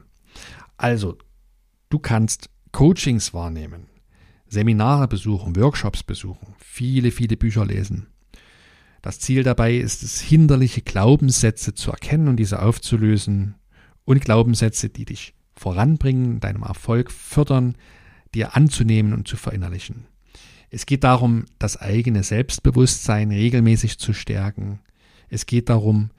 Also, 0.75 1.17
du 1.89 1.99
kannst 1.99 2.49
Coachings 2.71 3.33
wahrnehmen, 3.33 3.85
Seminare 4.47 5.07
besuchen, 5.07 5.55
Workshops 5.55 6.03
besuchen, 6.03 6.55
viele, 6.57 7.11
viele 7.11 7.37
Bücher 7.37 7.65
lesen. 7.65 8.07
Das 9.07 9.19
Ziel 9.19 9.43
dabei 9.43 9.73
ist 9.73 10.03
es, 10.03 10.19
hinderliche 10.19 10.81
Glaubenssätze 10.81 11.73
zu 11.73 11.91
erkennen 11.91 12.27
und 12.27 12.35
diese 12.35 12.61
aufzulösen, 12.61 13.55
und 14.03 14.19
Glaubenssätze, 14.19 14.89
die 14.89 15.05
dich 15.05 15.33
voranbringen, 15.55 16.41
deinem 16.41 16.63
Erfolg 16.63 17.09
fördern, 17.09 17.75
dir 18.35 18.57
anzunehmen 18.57 19.13
und 19.13 19.25
zu 19.25 19.37
verinnerlichen. 19.37 20.07
Es 20.71 20.85
geht 20.85 21.05
darum, 21.05 21.45
das 21.57 21.77
eigene 21.77 22.21
Selbstbewusstsein 22.21 23.31
regelmäßig 23.31 23.97
zu 23.97 24.11
stärken. 24.11 24.81
Es 25.29 25.45
geht 25.45 25.69
darum, 25.69 26.09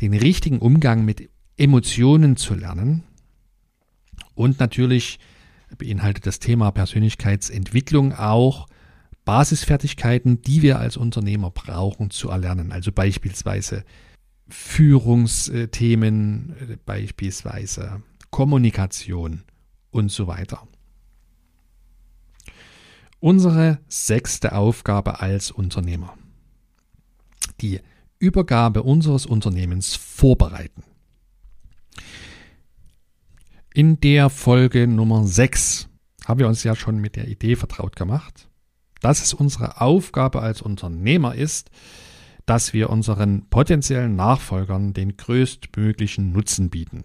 den 0.00 0.14
richtigen 0.14 0.60
Umgang 0.60 1.04
mit 1.04 1.28
Emotionen 1.58 2.38
zu 2.38 2.54
lernen. 2.54 3.02
Und 4.34 4.60
natürlich 4.60 5.18
beinhaltet 5.76 6.24
das 6.24 6.38
Thema 6.38 6.70
Persönlichkeitsentwicklung 6.70 8.14
auch 8.14 8.66
Basisfertigkeiten, 9.24 10.42
die 10.42 10.62
wir 10.62 10.78
als 10.78 10.96
Unternehmer 10.96 11.50
brauchen 11.50 12.10
zu 12.10 12.30
erlernen. 12.30 12.72
Also 12.72 12.92
beispielsweise 12.92 13.84
Führungsthemen, 14.48 16.56
äh, 16.58 16.76
beispielsweise 16.84 18.02
Kommunikation 18.30 19.42
und 19.90 20.10
so 20.10 20.26
weiter. 20.26 20.66
Unsere 23.20 23.78
sechste 23.88 24.54
Aufgabe 24.54 25.20
als 25.20 25.50
Unternehmer. 25.50 26.16
Die 27.60 27.80
Übergabe 28.18 28.82
unseres 28.82 29.26
Unternehmens 29.26 29.96
vorbereiten. 29.96 30.82
In 33.72 34.00
der 34.00 34.30
Folge 34.30 34.86
Nummer 34.86 35.26
6 35.26 35.88
haben 36.26 36.40
wir 36.40 36.48
uns 36.48 36.64
ja 36.64 36.74
schon 36.74 36.98
mit 36.98 37.16
der 37.16 37.28
Idee 37.28 37.56
vertraut 37.56 37.96
gemacht, 37.96 38.49
dass 39.00 39.22
es 39.22 39.34
unsere 39.34 39.80
Aufgabe 39.80 40.42
als 40.42 40.62
Unternehmer 40.62 41.34
ist, 41.34 41.70
dass 42.46 42.72
wir 42.72 42.88
unseren 42.90 43.48
potenziellen 43.48 44.14
Nachfolgern 44.16 44.92
den 44.92 45.16
größtmöglichen 45.16 46.32
Nutzen 46.32 46.70
bieten. 46.70 47.04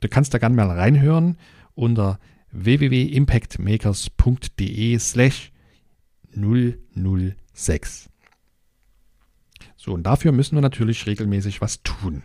Du 0.00 0.08
kannst 0.08 0.34
da 0.34 0.38
gerne 0.38 0.56
mal 0.56 0.70
reinhören 0.70 1.38
unter 1.74 2.18
www.impactmakers.de 2.50 4.98
slash 4.98 5.52
006. 6.34 8.10
So, 9.76 9.92
und 9.92 10.04
dafür 10.04 10.32
müssen 10.32 10.56
wir 10.56 10.62
natürlich 10.62 11.06
regelmäßig 11.06 11.60
was 11.60 11.82
tun. 11.82 12.22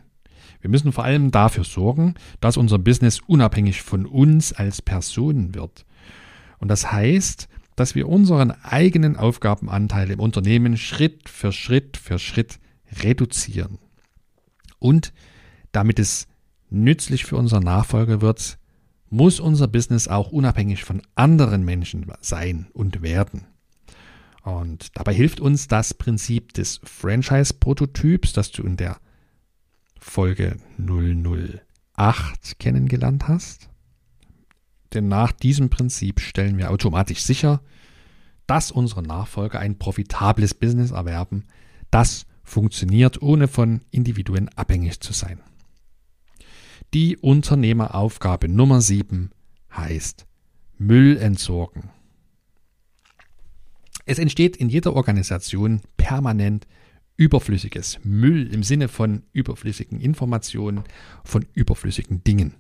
Wir 0.62 0.70
müssen 0.70 0.92
vor 0.92 1.04
allem 1.04 1.32
dafür 1.32 1.64
sorgen, 1.64 2.16
dass 2.42 2.58
unser 2.58 2.80
Business 2.80 3.22
unabhängig 3.26 3.82
von 3.82 4.06
uns 4.06 4.54
als 4.54 4.82
Personen 4.82 5.56
wird. 5.56 5.86
Und 6.60 6.68
das 6.68 6.92
heißt, 6.92 7.48
dass 7.80 7.96
wir 7.96 8.10
unseren 8.10 8.52
eigenen 8.52 9.15
Aufgabenanteil 9.15 10.12
im 10.12 10.20
Unternehmen 10.20 10.78
Schritt 10.78 11.30
für 11.30 11.52
Schritt 11.52 11.98
für 11.98 12.20
Schritt 12.20 12.60
reduzieren. 13.02 13.80
Und 14.80 15.13
damit 15.72 16.00
es 16.00 16.28
nützlich 16.70 17.26
für 17.26 17.38
unsere 17.38 17.62
Nachfolger 17.62 18.22
wird, 18.22 18.58
muss 19.10 19.39
unser 19.39 19.68
Business 19.68 20.08
auch 20.08 20.32
unabhängig 20.32 20.84
von 20.84 21.02
anderen 21.15 21.63
Menschen 21.63 22.06
sein 22.22 22.68
und 22.74 23.02
werden. 23.02 23.46
Und 24.44 24.98
dabei 24.98 25.13
hilft 25.13 25.39
uns 25.39 25.68
das 25.68 25.94
Prinzip 25.94 26.54
des 26.54 26.80
Franchise-Prototyps, 26.84 28.34
das 28.34 28.52
du 28.52 28.63
in 28.63 28.78
der 28.78 28.98
Folge 30.00 30.58
008 30.78 32.60
kennengelernt 32.60 33.28
hast. 33.28 33.70
Denn 34.93 35.08
nach 35.08 35.32
diesem 35.32 35.69
Prinzip 35.69 36.19
stellen 36.19 36.58
wir 36.58 36.71
automatisch 36.71 37.21
sicher, 37.21 37.62
dass 38.47 38.71
unsere 38.71 39.04
Nachfolger 39.04 39.60
ein 39.60 39.78
profitables 39.78 40.54
Business 40.54 40.91
erwerben, 40.91 41.45
das 41.91 42.25
funktioniert, 42.43 43.21
ohne 43.21 43.47
von 43.47 43.82
Individuen 43.91 44.49
abhängig 44.49 44.99
zu 45.02 45.13
sein. 45.13 45.39
Die 46.93 47.17
Unternehmeraufgabe 47.17 48.49
Nummer 48.49 48.82
7 48.82 49.30
heißt 49.71 50.25
Müll 50.80 51.17
entsorgen. 51.17 51.91
Es 54.06 54.17
entsteht 54.17 54.58
in 54.58 54.69
jeder 54.69 54.95
Organisation 54.95 55.82
permanent 55.97 56.65
überflüssiges 57.15 57.99
Müll 58.04 58.52
im 58.52 58.63
Sinne 58.63 58.88
von 58.88 59.23
überflüssigen 59.34 59.99
Informationen, 59.99 60.84
von 61.23 61.45
überflüssigen 61.54 62.23
Dingen. 62.23 62.56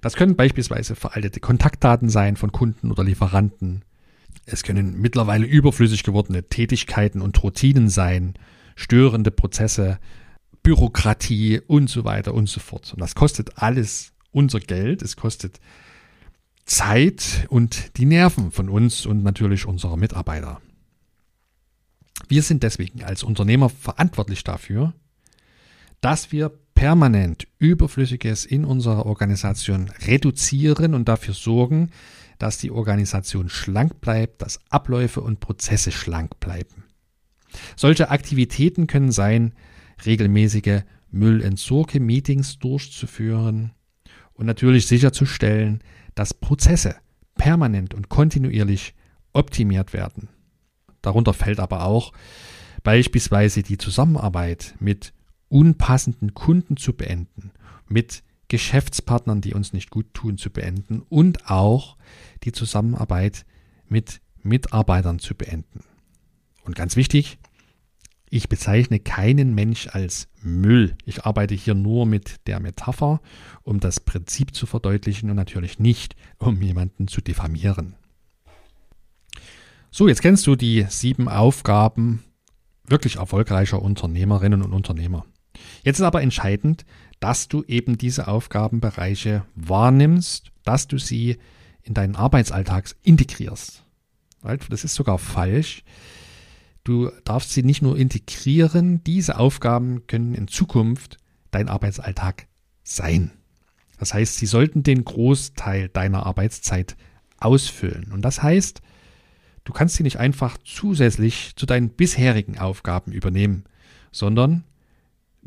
Das 0.00 0.14
können 0.14 0.36
beispielsweise 0.36 0.94
veraltete 0.94 1.40
Kontaktdaten 1.40 2.08
sein 2.08 2.36
von 2.36 2.52
Kunden 2.52 2.90
oder 2.90 3.04
Lieferanten. 3.04 3.84
Es 4.46 4.62
können 4.62 5.00
mittlerweile 5.00 5.46
überflüssig 5.46 6.02
gewordene 6.02 6.44
Tätigkeiten 6.44 7.22
und 7.22 7.42
Routinen 7.42 7.88
sein, 7.88 8.34
störende 8.76 9.30
Prozesse, 9.30 9.98
Bürokratie 10.62 11.60
und 11.66 11.88
so 11.88 12.04
weiter 12.04 12.34
und 12.34 12.48
so 12.48 12.60
fort. 12.60 12.92
Und 12.92 13.00
das 13.00 13.14
kostet 13.14 13.58
alles 13.58 14.12
unser 14.32 14.60
Geld, 14.60 15.02
es 15.02 15.16
kostet 15.16 15.60
Zeit 16.66 17.46
und 17.50 17.96
die 17.98 18.06
Nerven 18.06 18.50
von 18.50 18.68
uns 18.68 19.06
und 19.06 19.22
natürlich 19.22 19.66
unserer 19.66 19.96
Mitarbeiter. 19.96 20.60
Wir 22.28 22.42
sind 22.42 22.62
deswegen 22.62 23.04
als 23.04 23.22
Unternehmer 23.22 23.68
verantwortlich 23.68 24.44
dafür, 24.44 24.94
dass 26.00 26.32
wir 26.32 26.52
permanent 26.74 27.46
Überflüssiges 27.58 28.44
in 28.44 28.64
unserer 28.64 29.06
Organisation 29.06 29.90
reduzieren 30.06 30.94
und 30.94 31.08
dafür 31.08 31.34
sorgen, 31.34 31.90
dass 32.38 32.58
die 32.58 32.70
Organisation 32.70 33.48
schlank 33.48 34.00
bleibt, 34.00 34.42
dass 34.42 34.60
Abläufe 34.68 35.20
und 35.20 35.40
Prozesse 35.40 35.92
schlank 35.92 36.40
bleiben. 36.40 36.84
Solche 37.76 38.10
Aktivitäten 38.10 38.86
können 38.86 39.12
sein, 39.12 39.54
regelmäßige 40.04 40.82
Müllentsorge-Meetings 41.10 42.58
durchzuführen 42.58 43.72
und 44.34 44.46
natürlich 44.46 44.86
sicherzustellen, 44.86 45.80
dass 46.16 46.34
Prozesse 46.34 46.96
permanent 47.36 47.94
und 47.94 48.08
kontinuierlich 48.08 48.94
optimiert 49.32 49.92
werden. 49.92 50.28
Darunter 51.02 51.34
fällt 51.34 51.60
aber 51.60 51.84
auch 51.84 52.12
beispielsweise 52.82 53.62
die 53.62 53.78
Zusammenarbeit 53.78 54.74
mit 54.80 55.13
unpassenden 55.54 56.34
Kunden 56.34 56.76
zu 56.76 56.94
beenden, 56.94 57.52
mit 57.86 58.24
Geschäftspartnern, 58.48 59.40
die 59.40 59.54
uns 59.54 59.72
nicht 59.72 59.88
gut 59.88 60.12
tun, 60.12 60.36
zu 60.36 60.50
beenden 60.50 61.00
und 61.08 61.48
auch 61.48 61.96
die 62.42 62.50
Zusammenarbeit 62.50 63.46
mit 63.88 64.20
Mitarbeitern 64.42 65.20
zu 65.20 65.36
beenden. 65.36 65.84
Und 66.64 66.74
ganz 66.74 66.96
wichtig, 66.96 67.38
ich 68.28 68.48
bezeichne 68.48 68.98
keinen 68.98 69.54
Mensch 69.54 69.86
als 69.86 70.26
Müll. 70.42 70.96
Ich 71.04 71.24
arbeite 71.24 71.54
hier 71.54 71.74
nur 71.74 72.04
mit 72.04 72.48
der 72.48 72.58
Metapher, 72.58 73.20
um 73.62 73.78
das 73.78 74.00
Prinzip 74.00 74.56
zu 74.56 74.66
verdeutlichen 74.66 75.30
und 75.30 75.36
natürlich 75.36 75.78
nicht, 75.78 76.16
um 76.38 76.60
jemanden 76.60 77.06
zu 77.06 77.20
diffamieren. 77.20 77.94
So, 79.92 80.08
jetzt 80.08 80.20
kennst 80.20 80.48
du 80.48 80.56
die 80.56 80.84
sieben 80.88 81.28
Aufgaben 81.28 82.24
wirklich 82.84 83.16
erfolgreicher 83.16 83.80
Unternehmerinnen 83.80 84.60
und 84.60 84.72
Unternehmer. 84.72 85.24
Jetzt 85.82 85.98
ist 85.98 86.04
aber 86.04 86.22
entscheidend, 86.22 86.84
dass 87.20 87.48
du 87.48 87.62
eben 87.64 87.96
diese 87.98 88.28
Aufgabenbereiche 88.28 89.44
wahrnimmst, 89.54 90.50
dass 90.64 90.88
du 90.88 90.98
sie 90.98 91.38
in 91.82 91.94
deinen 91.94 92.16
Arbeitsalltag 92.16 92.94
integrierst. 93.02 93.84
Das 94.68 94.84
ist 94.84 94.94
sogar 94.94 95.18
falsch. 95.18 95.84
Du 96.82 97.10
darfst 97.24 97.52
sie 97.52 97.62
nicht 97.62 97.80
nur 97.80 97.96
integrieren, 97.96 99.02
diese 99.04 99.38
Aufgaben 99.38 100.06
können 100.06 100.34
in 100.34 100.48
Zukunft 100.48 101.16
dein 101.50 101.68
Arbeitsalltag 101.68 102.46
sein. 102.82 103.30
Das 103.98 104.12
heißt, 104.12 104.36
sie 104.36 104.46
sollten 104.46 104.82
den 104.82 105.04
Großteil 105.04 105.88
deiner 105.88 106.26
Arbeitszeit 106.26 106.96
ausfüllen. 107.38 108.12
Und 108.12 108.22
das 108.22 108.42
heißt, 108.42 108.82
du 109.64 109.72
kannst 109.72 109.96
sie 109.96 110.02
nicht 110.02 110.18
einfach 110.18 110.58
zusätzlich 110.62 111.56
zu 111.56 111.64
deinen 111.64 111.88
bisherigen 111.88 112.58
Aufgaben 112.58 113.12
übernehmen, 113.12 113.64
sondern 114.12 114.64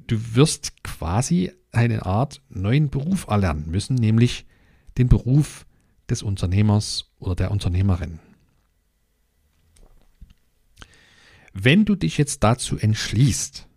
du 0.08 0.36
wirst 0.36 0.84
quasi 0.84 1.52
eine 1.72 2.06
Art 2.06 2.42
neuen 2.50 2.90
Beruf 2.90 3.28
erlernen 3.28 3.70
müssen, 3.70 3.96
nämlich 3.96 4.46
den 4.98 5.10
Beruf 5.10 5.66
des 6.10 6.24
Unternehmers 6.24 7.12
oder 7.20 7.36
der 7.36 7.52
Unternehmerin. 7.52 8.20
Wenn 11.54 11.86
du 11.86 11.96
dich 11.96 12.18
jetzt 12.18 12.44
dazu 12.44 12.78
entschließt, 12.78 13.68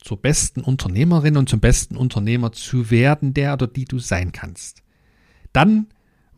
zur 0.00 0.20
besten 0.20 0.60
Unternehmerin 0.60 1.36
und 1.36 1.48
zum 1.48 1.60
besten 1.60 1.96
Unternehmer 1.96 2.52
zu 2.52 2.90
werden, 2.90 3.34
der 3.34 3.54
oder 3.54 3.66
die 3.66 3.84
du 3.84 3.98
sein 3.98 4.32
kannst, 4.32 4.82
dann 5.52 5.88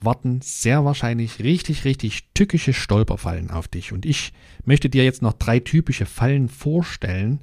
warten 0.01 0.41
sehr 0.41 0.85
wahrscheinlich 0.85 1.41
richtig, 1.41 1.85
richtig 1.85 2.29
tückische 2.33 2.73
Stolperfallen 2.73 3.51
auf 3.51 3.67
dich. 3.67 3.93
Und 3.93 4.07
ich 4.07 4.33
möchte 4.65 4.89
dir 4.89 5.05
jetzt 5.05 5.23
noch 5.23 5.33
drei 5.33 5.59
typische 5.59 6.07
Fallen 6.07 6.49
vorstellen, 6.49 7.41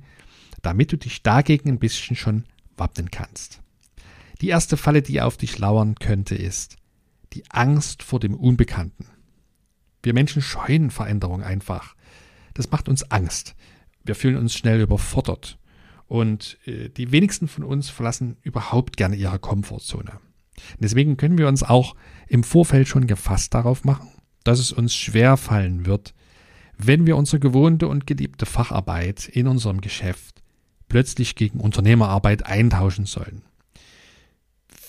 damit 0.64 0.92
du 0.92 0.98
dich 0.98 1.22
dagegen 1.22 1.70
ein 1.70 1.80
bisschen 1.80 2.16
schon 2.16 2.46
wappnen 2.76 3.12
kannst. 3.12 3.62
Die 4.42 4.48
erste 4.50 4.76
Falle, 4.76 5.04
die 5.04 5.22
auf 5.22 5.38
dich 5.38 5.60
lauern 5.60 5.96
könnte, 5.96 6.34
ist 6.34 6.78
die 7.34 7.44
Angst 7.52 8.02
vor 8.02 8.20
dem 8.20 8.34
Unbekannten. 8.34 9.06
Wir 10.02 10.14
Menschen 10.14 10.42
scheuen 10.42 10.90
Veränderung 10.90 11.44
einfach. 11.44 11.96
Das 12.54 12.72
macht 12.72 12.90
uns 12.90 13.10
Angst. 13.12 13.56
Wir 14.04 14.16
fühlen 14.16 14.38
uns 14.38 14.54
schnell 14.54 14.82
überfordert. 14.82 15.58
Und 16.08 16.58
äh, 16.66 16.90
die 16.90 17.12
wenigsten 17.12 17.48
von 17.48 17.64
uns 17.64 17.90
verlassen 17.90 18.38
überhaupt 18.42 18.98
gerne 18.98 19.16
ihre 19.16 19.40
Komfortzone. 19.40 20.20
Deswegen 20.78 21.18
können 21.18 21.38
wir 21.38 21.48
uns 21.48 21.64
auch 21.64 21.96
im 22.28 22.44
Vorfeld 22.44 22.88
schon 22.88 23.08
gefasst 23.08 23.54
darauf 23.54 23.84
machen, 23.86 24.10
dass 24.44 24.60
es 24.60 24.72
uns 24.72 24.94
schwer 24.94 25.38
fallen 25.38 25.86
wird, 25.86 26.14
wenn 26.78 27.08
wir 27.08 27.18
unsere 27.18 27.40
gewohnte 27.40 27.88
und 27.88 28.06
geliebte 28.06 28.46
Facharbeit 28.46 29.28
in 29.28 29.48
unserem 29.48 29.82
Geschäft 29.82 30.43
plötzlich 30.94 31.34
gegen 31.34 31.60
Unternehmerarbeit 31.60 32.46
eintauschen 32.46 33.08
sollen. 33.08 33.42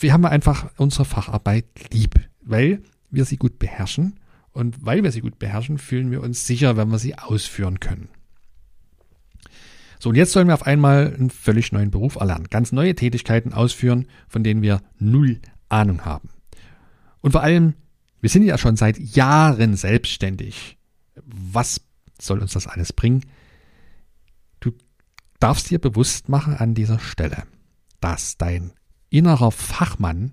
Wir 0.01 0.12
haben 0.12 0.27
einfach 0.27 0.71
unsere 0.77 1.07
Facharbeit 1.07 1.64
lieb, 1.95 2.21
weil 2.43 2.83
wir 3.11 3.25
sie 3.25 3.38
gut 3.38 3.59
beherrschen 3.59 4.21
und 4.53 4.85
weil 4.85 5.03
wir 5.03 5.12
sie 5.12 5.23
gut 5.23 5.38
beherrschen, 5.38 5.79
fühlen 5.79 6.11
wir 6.11 6.21
uns 6.21 6.47
sicher, 6.47 6.77
wenn 6.77 6.90
wir 6.90 6.99
sie 6.99 7.17
ausführen 7.17 7.81
können. 7.81 8.11
So, 9.99 10.11
und 10.11 10.17
jetzt 10.17 10.33
sollen 10.33 10.49
wir 10.49 10.53
auf 10.53 10.67
einmal 10.67 11.14
einen 11.14 11.31
völlig 11.31 11.73
neuen 11.73 11.90
Beruf 11.90 12.17
erlernen. 12.17 12.49
Ganz 12.51 12.71
neue 12.71 12.95
Tätigkeiten 12.95 13.55
ausführen, 13.55 14.07
von 14.29 14.45
denen 14.45 14.61
wir 14.61 14.83
null 14.99 15.40
Ahnung 15.71 16.05
haben. 16.05 16.29
Und 17.23 17.31
vor 17.33 17.43
allem, 17.43 17.73
wir 18.21 18.29
sind 18.29 18.43
ja 18.43 18.59
schon 18.59 18.77
seit 18.77 18.99
Jahren 18.99 19.75
selbstständig. 19.75 20.77
Was 21.25 21.81
soll 22.21 22.40
uns 22.40 22.53
das 22.53 22.67
alles 22.67 22.93
bringen? 22.93 23.25
Darfst 25.40 25.70
dir 25.70 25.79
bewusst 25.79 26.29
machen 26.29 26.55
an 26.55 26.75
dieser 26.75 26.99
Stelle, 26.99 27.44
dass 28.01 28.37
dein 28.37 28.73
innerer 29.11 29.51
Fachmann 29.51 30.33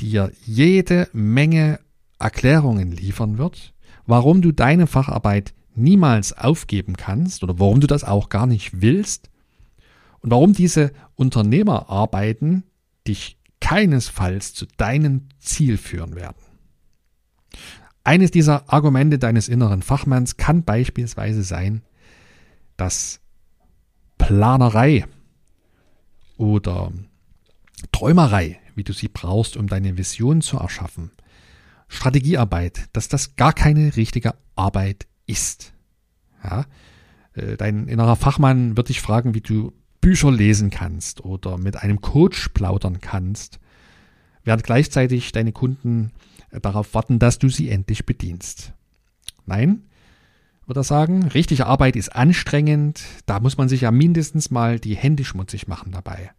dir 0.00 0.32
jede 0.44 1.08
Menge 1.12 1.80
Erklärungen 2.18 2.92
liefern 2.92 3.38
wird, 3.38 3.74
warum 4.06 4.42
du 4.42 4.52
deine 4.52 4.86
Facharbeit 4.86 5.54
niemals 5.74 6.32
aufgeben 6.32 6.96
kannst 6.96 7.42
oder 7.42 7.58
warum 7.58 7.80
du 7.80 7.86
das 7.86 8.04
auch 8.04 8.28
gar 8.28 8.46
nicht 8.46 8.82
willst 8.82 9.30
und 10.20 10.30
warum 10.30 10.52
diese 10.52 10.92
Unternehmerarbeiten 11.14 12.64
dich 13.06 13.38
keinesfalls 13.60 14.54
zu 14.54 14.66
deinem 14.76 15.28
Ziel 15.38 15.78
führen 15.78 16.14
werden. 16.14 16.42
Eines 18.04 18.30
dieser 18.30 18.72
Argumente 18.72 19.18
deines 19.18 19.48
inneren 19.48 19.82
Fachmanns 19.82 20.36
kann 20.36 20.64
beispielsweise 20.64 21.42
sein, 21.42 21.82
dass 22.76 23.20
Planerei 24.22 25.04
oder 26.36 26.92
Träumerei, 27.90 28.60
wie 28.76 28.84
du 28.84 28.92
sie 28.92 29.08
brauchst, 29.08 29.56
um 29.56 29.66
deine 29.66 29.98
Vision 29.98 30.42
zu 30.42 30.58
erschaffen, 30.58 31.10
Strategiearbeit, 31.88 32.88
dass 32.92 33.08
das 33.08 33.34
gar 33.34 33.52
keine 33.52 33.96
richtige 33.96 34.34
Arbeit 34.54 35.08
ist. 35.26 35.74
Ja? 36.44 36.66
Äh, 37.34 37.56
dein 37.56 37.88
innerer 37.88 38.14
Fachmann 38.14 38.76
wird 38.76 38.90
dich 38.90 39.00
fragen, 39.00 39.34
wie 39.34 39.40
du 39.40 39.72
Bücher 40.00 40.30
lesen 40.30 40.70
kannst 40.70 41.24
oder 41.24 41.58
mit 41.58 41.76
einem 41.82 42.00
Coach 42.00 42.50
plaudern 42.50 43.00
kannst, 43.00 43.58
während 44.44 44.62
gleichzeitig 44.62 45.32
deine 45.32 45.50
Kunden 45.50 46.12
äh, 46.50 46.60
darauf 46.60 46.94
warten, 46.94 47.18
dass 47.18 47.40
du 47.40 47.48
sie 47.48 47.70
endlich 47.70 48.06
bedienst. 48.06 48.72
Nein, 49.46 49.82
würde 50.72 50.80
er 50.80 50.84
sagen, 50.84 51.24
richtige 51.24 51.66
Arbeit 51.66 51.96
ist 51.96 52.16
anstrengend, 52.16 53.02
da 53.26 53.40
muss 53.40 53.58
man 53.58 53.68
sich 53.68 53.82
ja 53.82 53.90
mindestens 53.90 54.50
mal 54.50 54.80
die 54.80 54.96
Hände 54.96 55.22
schmutzig 55.22 55.68
machen 55.68 55.92
dabei. 55.92 56.30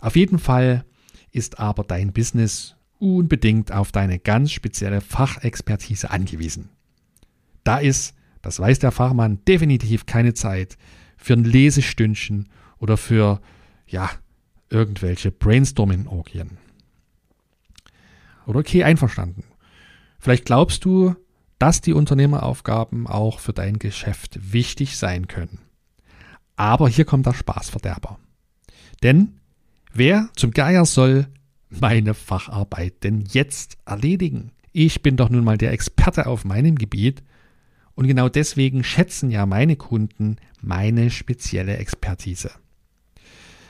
Auf 0.00 0.16
jeden 0.16 0.40
Fall 0.40 0.84
ist 1.30 1.60
aber 1.60 1.84
dein 1.84 2.12
Business 2.12 2.74
unbedingt 2.98 3.70
auf 3.70 3.92
deine 3.92 4.18
ganz 4.18 4.50
spezielle 4.50 5.00
Fachexpertise 5.00 6.10
angewiesen. 6.10 6.70
Da 7.62 7.78
ist, 7.78 8.16
das 8.42 8.58
weiß 8.58 8.80
der 8.80 8.90
Fachmann, 8.90 9.44
definitiv 9.44 10.06
keine 10.06 10.34
Zeit 10.34 10.76
für 11.16 11.34
ein 11.34 11.44
Lesestündchen 11.44 12.48
oder 12.78 12.96
für, 12.96 13.40
ja, 13.86 14.10
irgendwelche 14.70 15.30
Brainstorming-Orgien. 15.30 16.58
Oder 18.44 18.58
okay, 18.58 18.82
einverstanden. 18.82 19.44
Vielleicht 20.18 20.46
glaubst 20.46 20.84
du, 20.84 21.14
dass 21.58 21.80
die 21.80 21.92
Unternehmeraufgaben 21.92 23.06
auch 23.06 23.40
für 23.40 23.52
dein 23.52 23.78
Geschäft 23.78 24.38
wichtig 24.52 24.96
sein 24.96 25.26
können. 25.26 25.58
Aber 26.56 26.88
hier 26.88 27.04
kommt 27.04 27.26
der 27.26 27.34
Spaßverderber. 27.34 28.18
Denn 29.02 29.40
wer 29.92 30.28
zum 30.36 30.50
Geier 30.52 30.84
soll 30.84 31.28
meine 31.68 32.14
Facharbeit 32.14 33.04
denn 33.04 33.24
jetzt 33.30 33.78
erledigen? 33.84 34.52
Ich 34.72 35.02
bin 35.02 35.16
doch 35.16 35.30
nun 35.30 35.44
mal 35.44 35.58
der 35.58 35.72
Experte 35.72 36.26
auf 36.26 36.44
meinem 36.44 36.76
Gebiet 36.76 37.22
und 37.94 38.06
genau 38.06 38.28
deswegen 38.28 38.84
schätzen 38.84 39.30
ja 39.30 39.46
meine 39.46 39.76
Kunden 39.76 40.36
meine 40.60 41.10
spezielle 41.10 41.76
Expertise. 41.78 42.50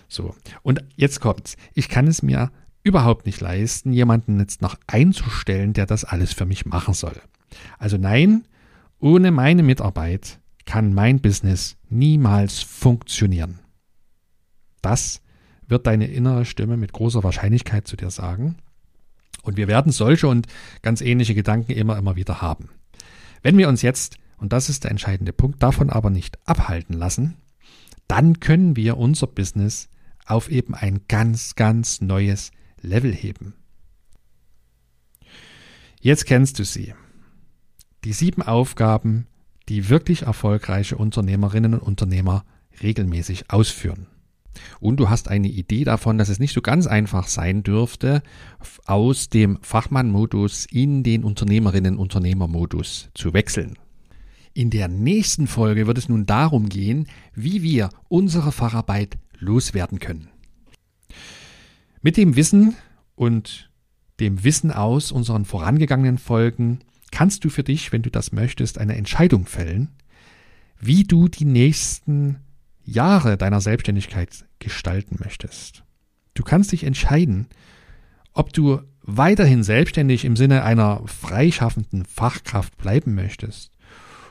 So, 0.08 0.34
und 0.62 0.82
jetzt 0.96 1.20
kommt's. 1.20 1.56
Ich 1.74 1.88
kann 1.88 2.06
es 2.06 2.22
mir 2.22 2.50
überhaupt 2.82 3.26
nicht 3.26 3.40
leisten, 3.40 3.92
jemanden 3.92 4.38
jetzt 4.38 4.62
noch 4.62 4.76
einzustellen, 4.86 5.72
der 5.72 5.86
das 5.86 6.04
alles 6.04 6.32
für 6.32 6.46
mich 6.46 6.66
machen 6.66 6.94
soll. 6.94 7.20
Also 7.78 7.96
nein, 7.96 8.44
ohne 8.98 9.30
meine 9.30 9.62
Mitarbeit 9.62 10.40
kann 10.64 10.92
mein 10.92 11.20
Business 11.20 11.76
niemals 11.88 12.60
funktionieren. 12.60 13.60
Das 14.82 15.22
wird 15.66 15.86
deine 15.86 16.06
innere 16.06 16.44
Stimme 16.44 16.76
mit 16.76 16.92
großer 16.92 17.22
Wahrscheinlichkeit 17.22 17.86
zu 17.86 17.96
dir 17.96 18.10
sagen. 18.10 18.56
Und 19.42 19.56
wir 19.56 19.68
werden 19.68 19.92
solche 19.92 20.28
und 20.28 20.46
ganz 20.82 21.00
ähnliche 21.00 21.34
Gedanken 21.34 21.72
immer, 21.72 21.96
immer 21.96 22.16
wieder 22.16 22.42
haben. 22.42 22.70
Wenn 23.42 23.56
wir 23.56 23.68
uns 23.68 23.82
jetzt, 23.82 24.16
und 24.38 24.52
das 24.52 24.68
ist 24.68 24.84
der 24.84 24.90
entscheidende 24.90 25.32
Punkt, 25.32 25.62
davon 25.62 25.90
aber 25.90 26.10
nicht 26.10 26.38
abhalten 26.46 26.94
lassen, 26.94 27.36
dann 28.08 28.40
können 28.40 28.76
wir 28.76 28.96
unser 28.96 29.26
Business 29.26 29.88
auf 30.26 30.50
eben 30.50 30.74
ein 30.74 31.00
ganz, 31.08 31.54
ganz 31.54 32.00
neues 32.00 32.50
Level 32.80 33.12
heben. 33.12 33.54
Jetzt 36.00 36.26
kennst 36.26 36.58
du 36.58 36.64
sie. 36.64 36.94
Die 38.04 38.12
sieben 38.12 38.42
Aufgaben, 38.42 39.26
die 39.68 39.88
wirklich 39.88 40.22
erfolgreiche 40.22 40.96
Unternehmerinnen 40.96 41.74
und 41.74 41.82
Unternehmer 41.82 42.44
regelmäßig 42.82 43.50
ausführen. 43.50 44.06
Und 44.80 44.98
du 44.98 45.08
hast 45.08 45.28
eine 45.28 45.48
Idee 45.48 45.84
davon, 45.84 46.18
dass 46.18 46.28
es 46.28 46.38
nicht 46.38 46.52
so 46.52 46.60
ganz 46.60 46.86
einfach 46.86 47.28
sein 47.28 47.62
dürfte, 47.62 48.22
aus 48.86 49.28
dem 49.28 49.58
Fachmann-Modus 49.62 50.66
in 50.70 51.02
den 51.02 51.24
Unternehmerinnen-Unternehmer-Modus 51.24 53.10
zu 53.14 53.34
wechseln. 53.34 53.78
In 54.54 54.70
der 54.70 54.88
nächsten 54.88 55.46
Folge 55.46 55.86
wird 55.86 55.98
es 55.98 56.08
nun 56.08 56.26
darum 56.26 56.68
gehen, 56.68 57.06
wie 57.34 57.62
wir 57.62 57.90
unsere 58.08 58.50
Facharbeit 58.50 59.18
loswerden 59.38 60.00
können. 60.00 60.30
Mit 62.08 62.16
dem 62.16 62.36
Wissen 62.36 62.74
und 63.16 63.70
dem 64.18 64.42
Wissen 64.42 64.72
aus 64.72 65.12
unseren 65.12 65.44
vorangegangenen 65.44 66.16
Folgen 66.16 66.78
kannst 67.10 67.44
du 67.44 67.50
für 67.50 67.62
dich, 67.62 67.92
wenn 67.92 68.00
du 68.00 68.10
das 68.10 68.32
möchtest, 68.32 68.78
eine 68.78 68.96
Entscheidung 68.96 69.44
fällen, 69.44 69.90
wie 70.80 71.04
du 71.04 71.28
die 71.28 71.44
nächsten 71.44 72.38
Jahre 72.82 73.36
deiner 73.36 73.60
Selbstständigkeit 73.60 74.46
gestalten 74.58 75.18
möchtest. 75.22 75.84
Du 76.32 76.44
kannst 76.44 76.72
dich 76.72 76.84
entscheiden, 76.84 77.46
ob 78.32 78.54
du 78.54 78.80
weiterhin 79.02 79.62
selbstständig 79.62 80.24
im 80.24 80.34
Sinne 80.34 80.64
einer 80.64 81.06
freischaffenden 81.06 82.06
Fachkraft 82.06 82.78
bleiben 82.78 83.14
möchtest 83.14 83.70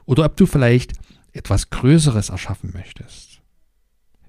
oder 0.06 0.26
ob 0.26 0.36
du 0.36 0.48
vielleicht 0.48 0.94
etwas 1.32 1.70
Größeres 1.70 2.30
erschaffen 2.30 2.72
möchtest. 2.74 3.44